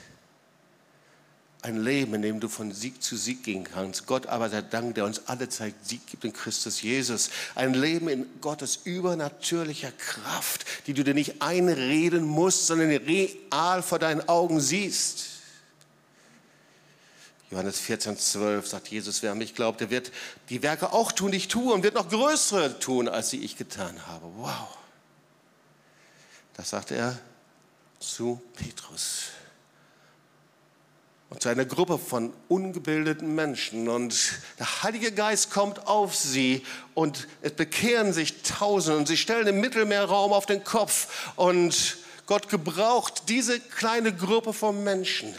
[1.61, 4.07] Ein Leben, in dem du von Sieg zu Sieg gehen kannst.
[4.07, 7.31] Gott aber der Dank, der uns alle zeigt, Sieg gibt in Christus Jesus.
[7.57, 13.99] Ein Leben in Gottes übernatürlicher Kraft, die du dir nicht einreden musst, sondern real vor
[13.99, 15.39] deinen Augen siehst.
[17.51, 20.13] Johannes 14, 12 sagt Jesus, wer an mich glaubt, der wird
[20.51, 23.57] die Werke auch tun, die ich tue und wird noch größere tun, als sie ich
[23.57, 24.27] getan habe.
[24.37, 24.77] Wow.
[26.55, 27.19] Das sagt er
[27.99, 29.29] zu Petrus.
[31.31, 33.89] Und zu einer Gruppe von ungebildeten Menschen.
[33.89, 36.63] Und der Heilige Geist kommt auf sie
[36.95, 41.33] und es bekehren sich Tausende und sie stellen den Mittelmeerraum auf den Kopf.
[41.37, 45.35] Und Gott gebraucht diese kleine Gruppe von Menschen.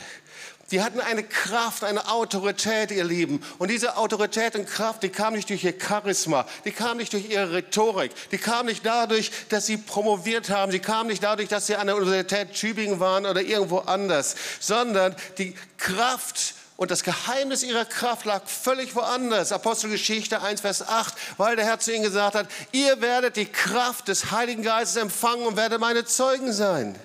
[0.71, 3.43] Die hatten eine Kraft, eine Autorität, ihr Lieben.
[3.57, 7.29] Und diese Autorität und Kraft, die kam nicht durch ihr Charisma, die kam nicht durch
[7.29, 11.67] ihre Rhetorik, die kam nicht dadurch, dass sie promoviert haben, sie kam nicht dadurch, dass
[11.67, 17.63] sie an der Universität Tübingen waren oder irgendwo anders, sondern die Kraft und das Geheimnis
[17.63, 19.51] ihrer Kraft lag völlig woanders.
[19.51, 24.07] Apostelgeschichte 1, Vers 8, weil der Herr zu ihnen gesagt hat, ihr werdet die Kraft
[24.07, 26.95] des Heiligen Geistes empfangen und werdet meine Zeugen sein.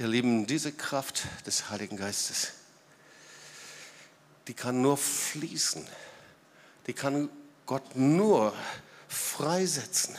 [0.00, 2.52] Ihr Lieben, diese Kraft des Heiligen Geistes,
[4.48, 5.86] die kann nur fließen.
[6.86, 7.28] Die kann
[7.66, 8.54] Gott nur
[9.08, 10.16] freisetzen,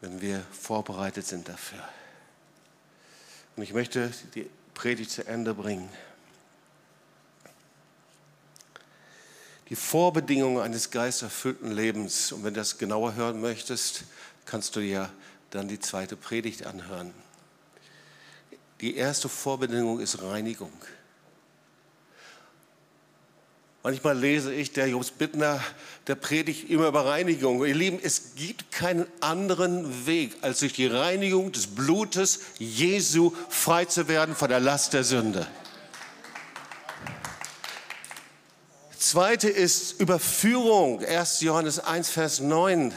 [0.00, 1.86] wenn wir vorbereitet sind dafür.
[3.56, 5.90] Und ich möchte die Predigt zu Ende bringen.
[9.68, 14.04] Die Vorbedingungen eines geisterfüllten Lebens, und wenn du das genauer hören möchtest,
[14.46, 15.12] kannst du dir
[15.50, 17.12] dann die zweite Predigt anhören.
[18.80, 20.72] Die erste Vorbedingung ist Reinigung.
[23.82, 25.60] Manchmal lese ich, der Jobs Bittner,
[26.08, 27.64] der predigt immer über Reinigung.
[27.64, 33.84] Ihr Lieben, es gibt keinen anderen Weg, als durch die Reinigung des Blutes Jesu frei
[33.84, 35.46] zu werden von der Last der Sünde.
[38.98, 41.02] Zweite ist Überführung.
[41.02, 41.40] 1.
[41.40, 42.92] Johannes 1, Vers 9.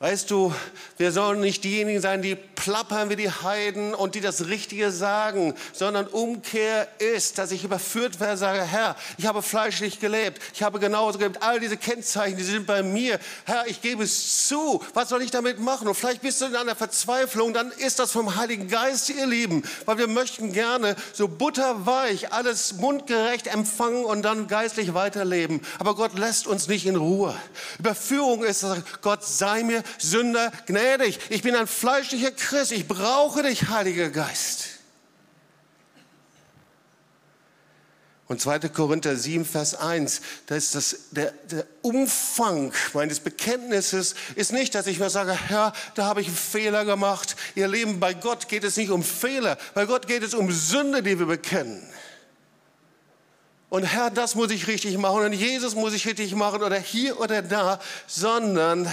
[0.00, 0.52] Weißt du,
[0.96, 5.54] wir sollen nicht diejenigen sein, die plappern wie die Heiden und die das Richtige sagen,
[5.72, 10.80] sondern Umkehr ist, dass ich überführt werde, sage, Herr, ich habe fleischlich gelebt, ich habe
[10.80, 13.20] genauso gelebt, all diese Kennzeichen, die sind bei mir.
[13.44, 15.86] Herr, ich gebe es zu, was soll ich damit machen?
[15.86, 19.62] Und vielleicht bist du in einer Verzweiflung, dann ist das vom Heiligen Geist, ihr Lieben,
[19.84, 25.60] weil wir möchten gerne so butterweich alles mundgerecht empfangen und dann geistlich weiterleben.
[25.78, 27.32] Aber Gott lässt uns nicht in Ruhe.
[27.78, 28.66] Überführung ist,
[29.00, 31.18] Gott sei mir Sünder, gnädig.
[31.30, 32.72] Ich bin ein fleischlicher Christ.
[32.72, 34.74] Ich brauche dich, Heiliger Geist.
[38.26, 38.60] Und 2.
[38.70, 44.86] Korinther 7, Vers 1, da ist das, der, der Umfang meines Bekenntnisses ist nicht, dass
[44.86, 47.36] ich mir sage, Herr, da habe ich einen Fehler gemacht.
[47.54, 51.02] Ihr Leben, bei Gott geht es nicht um Fehler, bei Gott geht es um Sünde,
[51.02, 51.86] die wir bekennen.
[53.68, 57.20] Und Herr, das muss ich richtig machen und Jesus muss ich richtig machen oder hier
[57.20, 58.88] oder da, sondern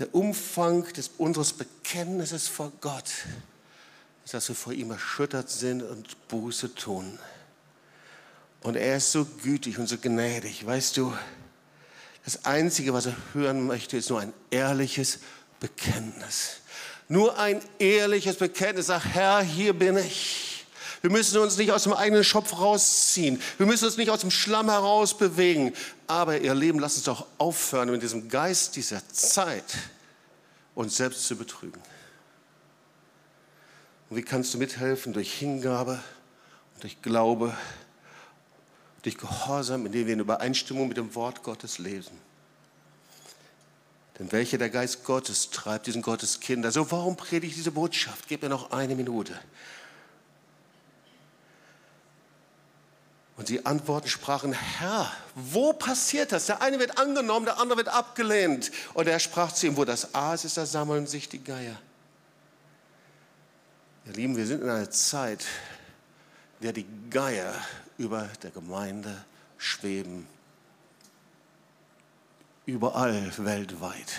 [0.00, 3.10] der Umfang des, unseres Bekenntnisses vor Gott
[4.24, 7.18] ist, dass wir vor ihm erschüttert sind und Buße tun.
[8.62, 10.64] Und er ist so gütig und so gnädig.
[10.64, 11.14] Weißt du,
[12.24, 15.18] das Einzige, was er hören möchte, ist nur ein ehrliches
[15.60, 16.60] Bekenntnis.
[17.08, 18.86] Nur ein ehrliches Bekenntnis.
[18.86, 20.49] Sag, Herr, hier bin ich.
[21.02, 23.40] Wir müssen uns nicht aus dem eigenen Schopf rausziehen.
[23.56, 25.72] Wir müssen uns nicht aus dem Schlamm heraus bewegen.
[26.06, 29.64] Aber ihr Leben, lasst uns doch aufhören mit diesem Geist dieser Zeit
[30.74, 31.80] uns selbst zu betrügen.
[34.08, 35.12] Und wie kannst du mithelfen?
[35.12, 36.00] Durch Hingabe,
[36.80, 37.56] durch Glaube,
[39.02, 42.18] durch Gehorsam, indem wir in Übereinstimmung mit dem Wort Gottes lesen.
[44.18, 46.66] Denn welcher der Geist Gottes treibt diesen Gotteskind?
[46.66, 48.28] Also warum predige ich diese Botschaft?
[48.28, 49.38] Gib mir noch eine Minute.
[53.40, 56.44] Und sie antworten, sprachen, Herr, wo passiert das?
[56.44, 58.70] Der eine wird angenommen, der andere wird abgelehnt.
[58.92, 61.80] Und er sprach zu ihm, wo das Aas ist, da sammeln sich die Geier.
[64.04, 65.46] Ihr Lieben, wir sind in einer Zeit,
[66.58, 67.54] in der die Geier
[67.96, 69.24] über der Gemeinde
[69.56, 70.26] schweben.
[72.66, 74.12] Überall weltweit,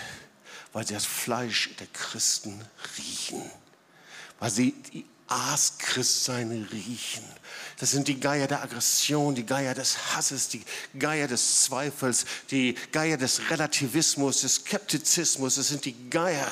[0.72, 2.60] weil sie das Fleisch der Christen
[2.98, 3.48] riechen,
[4.40, 7.24] weil sie die Aas-Christsein riechen.
[7.78, 10.62] Das sind die Geier der Aggression, die Geier des Hasses, die
[10.98, 15.56] Geier des Zweifels, die Geier des Relativismus, des Skeptizismus.
[15.56, 16.50] Das sind die Geier,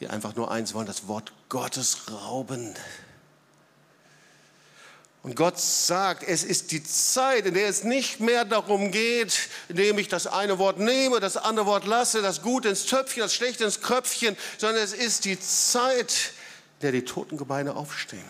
[0.00, 2.74] die einfach nur eins wollen, das Wort Gottes rauben.
[5.22, 9.98] Und Gott sagt, es ist die Zeit, in der es nicht mehr darum geht, indem
[9.98, 13.64] ich das eine Wort nehme, das andere Wort lasse, das Gute ins Töpfchen, das Schlechte
[13.64, 16.32] ins Kröpfchen, sondern es ist die Zeit,
[16.82, 18.24] der die toten Gebeine aufstehen.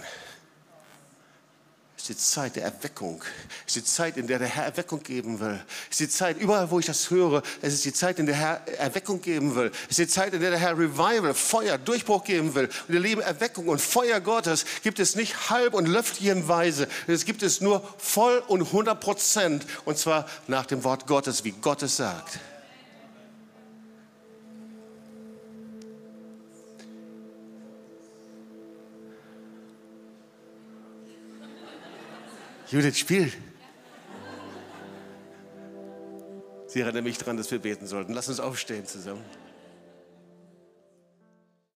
[2.05, 3.25] Es ist die Zeit der Erweckung.
[3.67, 5.59] Es ist die Zeit, in der der Herr Erweckung geben will.
[5.91, 8.35] Es ist die Zeit, überall wo ich das höre, es ist die Zeit, in der
[8.35, 9.71] der Herr Erweckung geben will.
[9.85, 12.69] Es ist die Zeit, in der der Herr Revival, Feuer, Durchbruch geben will.
[12.89, 16.89] Und ihr Lieben, Erweckung und Feuer Gottes gibt es nicht halb und löffelchenweise.
[17.07, 19.65] Es gibt es nur voll und 100 Prozent.
[19.87, 22.39] Und zwar nach dem Wort Gottes, wie Gott es sagt.
[32.75, 33.33] Judith, spiel.
[36.67, 38.13] Sie erinnert mich daran, dass wir beten sollten.
[38.15, 39.23] Lass uns aufstehen zusammen.